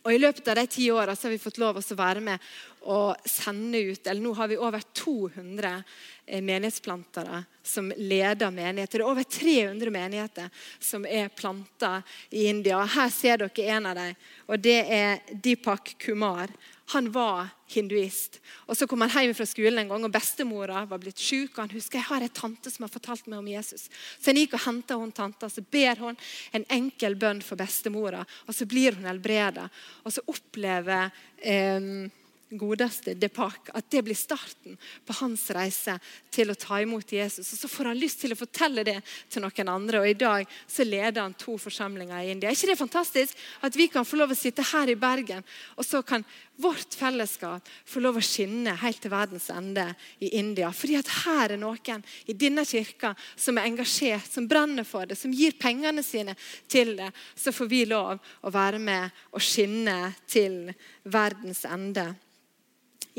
Og 0.00 0.14
I 0.14 0.20
løpet 0.20 0.46
av 0.48 0.56
de 0.56 0.66
ti 0.70 0.86
åra 0.90 1.12
har 1.12 1.32
vi 1.32 1.40
fått 1.40 1.58
lov 1.60 1.76
å 1.76 1.96
være 1.96 2.22
med 2.24 2.40
og 2.80 3.28
sende 3.28 3.80
ut 3.90 4.06
eller 4.06 4.22
Nå 4.22 4.32
har 4.38 4.48
vi 4.48 4.56
over 4.56 4.80
200 4.96 5.82
eh, 6.26 6.42
menighetsplantere 6.42 7.44
som 7.62 7.92
leder 7.96 8.50
menigheter. 8.50 8.98
Det 8.98 9.04
er 9.04 9.10
over 9.10 9.22
300 9.22 9.90
menigheter 9.90 10.66
som 10.78 11.06
er 11.06 11.28
planta 11.28 12.00
i 12.30 12.46
India. 12.48 12.80
Her 12.84 13.12
ser 13.12 13.44
dere 13.44 13.70
en 13.76 13.88
av 13.90 13.96
dem, 14.00 14.14
og 14.48 14.60
det 14.64 14.80
er 14.88 15.20
Deepak 15.30 15.94
Kumar. 16.00 16.52
Han 16.90 17.12
var 17.14 17.52
hinduist. 17.70 18.40
Og 18.66 18.76
Så 18.76 18.86
kom 18.86 19.04
han 19.04 19.10
hjem 19.10 19.34
fra 19.38 19.46
skolen 19.46 19.78
en 19.78 19.92
gang, 19.92 20.04
og 20.04 20.10
bestemora 20.10 20.82
var 20.90 20.98
blitt 20.98 21.20
syk. 21.22 21.52
Og 21.54 21.60
han 21.62 21.74
husker 21.76 22.00
jeg 22.00 22.08
har 22.08 22.24
en 22.26 22.32
tante 22.34 22.72
som 22.72 22.82
har 22.82 22.90
fortalt 22.90 23.28
meg 23.30 23.38
om 23.38 23.50
Jesus. 23.52 23.86
Så 24.18 24.32
han 24.32 24.40
gikk 24.40 24.56
og 24.58 24.64
henta 24.64 24.98
hun 24.98 25.12
tanta, 25.14 25.46
så 25.46 25.62
ber 25.62 26.02
hun 26.02 26.18
en 26.50 26.66
enkel 26.66 27.14
bønn 27.14 27.44
for 27.46 27.60
bestemora. 27.60 28.24
Og 28.48 28.56
så 28.56 28.66
blir 28.66 28.98
hun 28.98 29.06
helbreda. 29.06 29.68
Og 30.02 30.16
så 30.16 30.24
opplever 30.26 31.12
eh, 31.38 32.10
godeste 32.58 33.14
Depak, 33.14 33.70
at 33.74 33.90
det 33.90 34.02
blir 34.02 34.18
starten 34.18 34.78
på 35.06 35.14
hans 35.20 35.44
reise 35.54 35.96
til 36.34 36.50
å 36.50 36.56
ta 36.58 36.80
imot 36.82 37.12
Jesus. 37.14 37.52
Og 37.52 37.58
Så 37.58 37.68
får 37.70 37.90
han 37.90 38.00
lyst 38.00 38.20
til 38.24 38.34
å 38.34 38.38
fortelle 38.38 38.84
det 38.86 38.98
til 39.30 39.44
noen 39.44 39.70
andre, 39.70 40.00
og 40.00 40.10
i 40.10 40.18
dag 40.18 40.46
så 40.66 40.86
leder 40.86 41.22
han 41.22 41.36
to 41.38 41.56
forsamlinger 41.60 42.24
i 42.24 42.32
India. 42.34 42.50
Er 42.50 42.58
ikke 42.58 42.72
det 42.72 42.80
fantastisk 42.80 43.38
at 43.62 43.76
vi 43.78 43.86
kan 43.92 44.06
få 44.06 44.18
lov 44.18 44.34
å 44.34 44.38
sitte 44.38 44.66
her 44.72 44.90
i 44.90 44.98
Bergen, 44.98 45.44
og 45.76 45.86
så 45.86 46.02
kan 46.02 46.24
vårt 46.60 46.94
fellesskap 46.98 47.68
få 47.88 48.02
lov 48.02 48.18
å 48.18 48.24
skinne 48.24 48.74
helt 48.82 49.00
til 49.00 49.12
verdens 49.12 49.50
ende 49.54 49.86
i 50.18 50.32
India? 50.40 50.72
Fordi 50.74 50.98
at 50.98 51.12
her 51.24 51.54
er 51.54 51.60
noen 51.60 52.04
i 52.26 52.36
denne 52.36 52.64
kirka 52.68 53.14
som 53.36 53.58
er 53.58 53.68
engasjert, 53.70 54.26
som 54.26 54.48
brenner 54.50 54.84
for 54.84 55.06
det, 55.06 55.18
som 55.18 55.32
gir 55.32 55.54
pengene 55.60 56.02
sine 56.04 56.34
til 56.68 56.96
det. 56.98 57.12
Så 57.38 57.54
får 57.54 57.70
vi 57.70 57.84
lov 57.88 58.18
å 58.42 58.52
være 58.52 58.82
med 58.82 59.22
og 59.30 59.44
skinne 59.44 60.16
til 60.26 60.72
verdens 61.06 61.64
ende. 61.68 62.10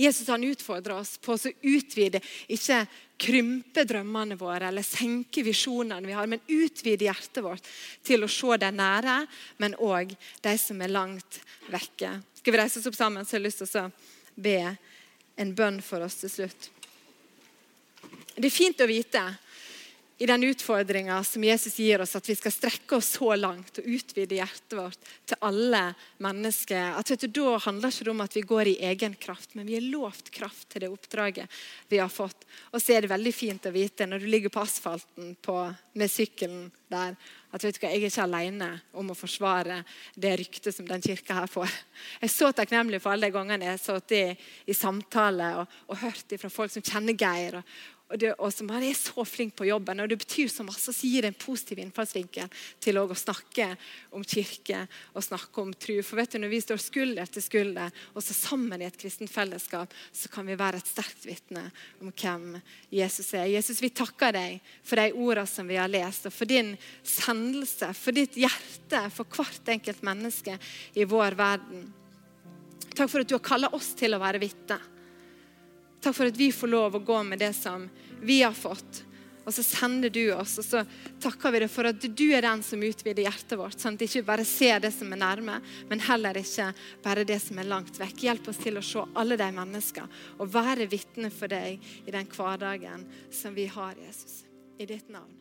Jesus 0.02 0.28
han 0.32 0.44
utfordrer 0.44 0.98
oss 0.98 1.16
på 1.22 1.36
å 1.36 1.54
utvide, 1.62 2.22
ikke 2.50 2.84
krympe 3.22 3.84
drømmene 3.86 4.38
våre 4.40 4.72
eller 4.72 4.86
senke 4.86 5.44
visjonene 5.46 6.08
vi 6.08 6.16
har, 6.18 6.30
men 6.30 6.42
utvide 6.48 7.06
hjertet 7.06 7.44
vårt 7.46 7.68
til 8.06 8.26
å 8.26 8.32
se 8.32 8.58
de 8.62 8.72
nære, 8.74 9.18
men 9.62 9.78
òg 9.78 10.16
de 10.42 10.56
som 10.58 10.82
er 10.82 10.94
langt 10.94 11.42
vekke. 11.70 12.16
Skal 12.40 12.56
vi 12.56 12.62
reise 12.64 12.82
oss 12.82 12.90
opp 12.90 12.98
sammen, 12.98 13.26
så 13.26 13.36
har 13.38 13.44
jeg 13.44 13.50
lyst 13.50 13.64
til 13.66 13.84
å 13.84 13.90
be 14.42 14.58
en 15.42 15.54
bønn 15.56 15.82
for 15.86 16.02
oss 16.06 16.18
til 16.24 16.34
slutt. 16.34 16.72
Det 18.36 18.48
er 18.48 18.54
fint 18.54 18.82
å 18.82 18.90
vite 18.90 19.22
i 20.22 20.26
den 20.26 20.44
utfordringa 20.44 21.24
som 21.24 21.44
Jesus 21.44 21.80
gir 21.80 22.02
oss, 22.02 22.12
at 22.16 22.28
vi 22.30 22.36
skal 22.38 22.54
strekke 22.54 23.00
oss 23.00 23.08
så 23.16 23.32
langt 23.36 23.80
og 23.82 23.88
utvide 23.90 24.38
hjertet 24.38 24.76
vårt 24.78 25.08
til 25.26 25.40
alle 25.42 25.80
mennesker. 26.22 26.92
At 26.94 27.10
vet 27.10 27.26
du, 27.26 27.42
Da 27.42 27.56
handler 27.66 27.90
det 27.90 28.04
ikke 28.04 28.14
om 28.14 28.22
at 28.22 28.36
vi 28.38 28.44
går 28.52 28.70
i 28.70 28.76
egen 28.92 29.16
kraft, 29.18 29.56
men 29.58 29.66
vi 29.66 29.80
er 29.80 29.88
lovt 29.90 30.30
kraft 30.30 30.70
til 30.70 30.86
det 30.86 30.92
oppdraget 30.94 31.50
vi 31.90 31.98
har 31.98 32.14
fått. 32.14 32.46
Og 32.70 32.78
så 32.78 32.94
er 32.94 33.02
det 33.02 33.16
veldig 33.16 33.34
fint 33.34 33.66
å 33.66 33.74
vite 33.74 34.06
når 34.06 34.22
du 34.22 34.30
ligger 34.30 34.54
på 34.54 34.62
asfalten 34.62 35.34
på, 35.42 35.58
med 35.98 36.14
sykkelen 36.14 36.70
der, 36.92 37.16
at 37.52 37.64
vet 37.66 37.76
du 37.76 37.82
hva, 37.82 37.90
jeg 37.92 38.04
er 38.04 38.12
ikke 38.12 38.24
alene 38.24 38.68
om 39.00 39.10
å 39.12 39.18
forsvare 39.18 39.82
det 40.16 40.32
ryktet 40.40 40.76
som 40.76 40.88
den 40.88 41.04
kirka 41.04 41.42
her 41.42 41.50
får. 41.52 41.72
Jeg 42.22 42.30
er 42.30 42.34
så 42.34 42.52
takknemlig 42.56 43.02
for 43.04 43.12
alle 43.12 43.28
de 43.28 43.36
gangene 43.36 43.68
jeg 43.68 43.76
har 43.76 43.82
sittet 43.82 44.16
i, 44.18 44.50
i 44.72 44.76
samtale 44.78 45.50
og, 45.60 45.76
og 45.90 46.00
hørt 46.04 46.36
fra 46.40 46.52
folk 46.52 46.72
som 46.74 46.86
kjenner 46.86 47.18
Geir. 47.18 47.60
og 47.60 47.91
og, 48.12 48.18
det, 48.20 48.34
og 48.38 48.52
som 48.54 48.70
han 48.74 48.84
er 48.84 48.98
så 48.98 49.24
flink 49.28 49.56
på 49.58 49.68
jobben. 49.70 50.02
og 50.04 50.10
Det 50.12 50.20
betyr 50.22 50.50
så 50.52 50.66
masse, 50.68 50.92
så 50.94 51.08
gir 51.08 51.24
det 51.24 51.32
en 51.32 51.40
positiv 51.40 51.80
innfallsvinkel 51.80 52.50
til 52.84 53.00
å 53.00 53.06
snakke 53.16 53.70
om 54.12 54.26
kirke 54.28 54.84
og 55.16 55.24
snakke 55.26 55.64
om 55.64 55.72
tro. 55.74 55.98
For 56.04 56.20
vet 56.20 56.36
du, 56.36 56.40
Når 56.42 56.52
vi 56.52 56.62
står 56.62 56.82
skulder 56.84 57.32
til 57.32 57.46
skulder 57.46 57.96
og 58.14 58.24
så 58.26 58.36
sammen 58.36 58.82
i 58.82 58.90
et 58.90 59.00
kristent 59.00 59.32
fellesskap, 59.32 59.94
så 60.12 60.32
kan 60.32 60.48
vi 60.48 60.60
være 60.60 60.82
et 60.82 60.92
sterkt 60.92 61.26
vitne 61.28 61.68
om 62.02 62.12
hvem 62.12 62.60
Jesus 62.92 63.34
er. 63.34 63.48
Jesus, 63.52 63.82
vi 63.82 63.94
takker 63.94 64.36
deg 64.36 64.60
for 64.84 65.00
de 65.00 65.12
ordene 65.16 65.48
som 65.48 65.68
vi 65.68 65.80
har 65.80 65.92
lest, 65.92 66.28
og 66.28 66.36
for 66.36 66.50
din 66.50 66.76
sendelse, 67.08 67.94
for 67.98 68.16
ditt 68.16 68.36
hjerte 68.40 69.06
for 69.16 69.30
hvert 69.32 69.72
enkelt 69.72 70.04
menneske 70.06 70.58
i 71.00 71.08
vår 71.08 71.38
verden. 71.40 71.88
Takk 72.92 73.08
for 73.08 73.24
at 73.24 73.30
du 73.30 73.38
har 73.38 73.46
kalt 73.46 73.76
oss 73.76 73.94
til 73.98 74.14
å 74.16 74.22
være 74.22 74.42
vitne. 74.42 74.82
Takk 76.02 76.18
for 76.18 76.32
at 76.32 76.38
vi 76.38 76.50
får 76.54 76.72
lov 76.72 76.98
å 76.98 77.06
gå 77.06 77.22
med 77.24 77.42
det 77.42 77.54
som 77.54 77.86
vi 78.22 78.42
har 78.42 78.56
fått. 78.58 79.04
Og 79.42 79.54
så 79.54 79.64
sender 79.66 80.12
du 80.14 80.22
oss, 80.36 80.60
og 80.62 80.66
så 80.66 80.84
takker 81.22 81.54
vi 81.54 81.64
deg 81.64 81.72
for 81.74 81.90
at 81.90 82.02
du 82.02 82.28
er 82.30 82.46
den 82.46 82.62
som 82.66 82.84
utvider 82.86 83.26
hjertet 83.26 83.58
vårt. 83.58 83.80
Sånn 83.82 83.98
at 83.98 84.06
ikke 84.06 84.26
bare 84.28 84.46
ser 84.46 84.84
det 84.84 84.94
som 84.94 85.10
er 85.14 85.22
nærme, 85.22 85.58
men 85.90 86.06
heller 86.06 86.38
ikke 86.38 86.70
bare 87.02 87.26
det 87.26 87.40
som 87.42 87.58
er 87.62 87.70
langt 87.70 87.98
vekk. 88.02 88.22
Hjelp 88.28 88.52
oss 88.54 88.62
til 88.62 88.78
å 88.78 88.86
se 88.86 89.06
alle 89.18 89.40
de 89.42 89.50
mennesker 89.58 90.22
og 90.38 90.54
være 90.54 90.90
vitne 90.92 91.34
for 91.34 91.50
deg 91.52 91.82
i 92.06 92.14
den 92.14 92.30
hverdagen 92.30 93.08
som 93.34 93.58
vi 93.58 93.66
har, 93.70 93.98
Jesus. 94.06 94.44
I 94.78 94.90
ditt 94.90 95.10
navn. 95.10 95.41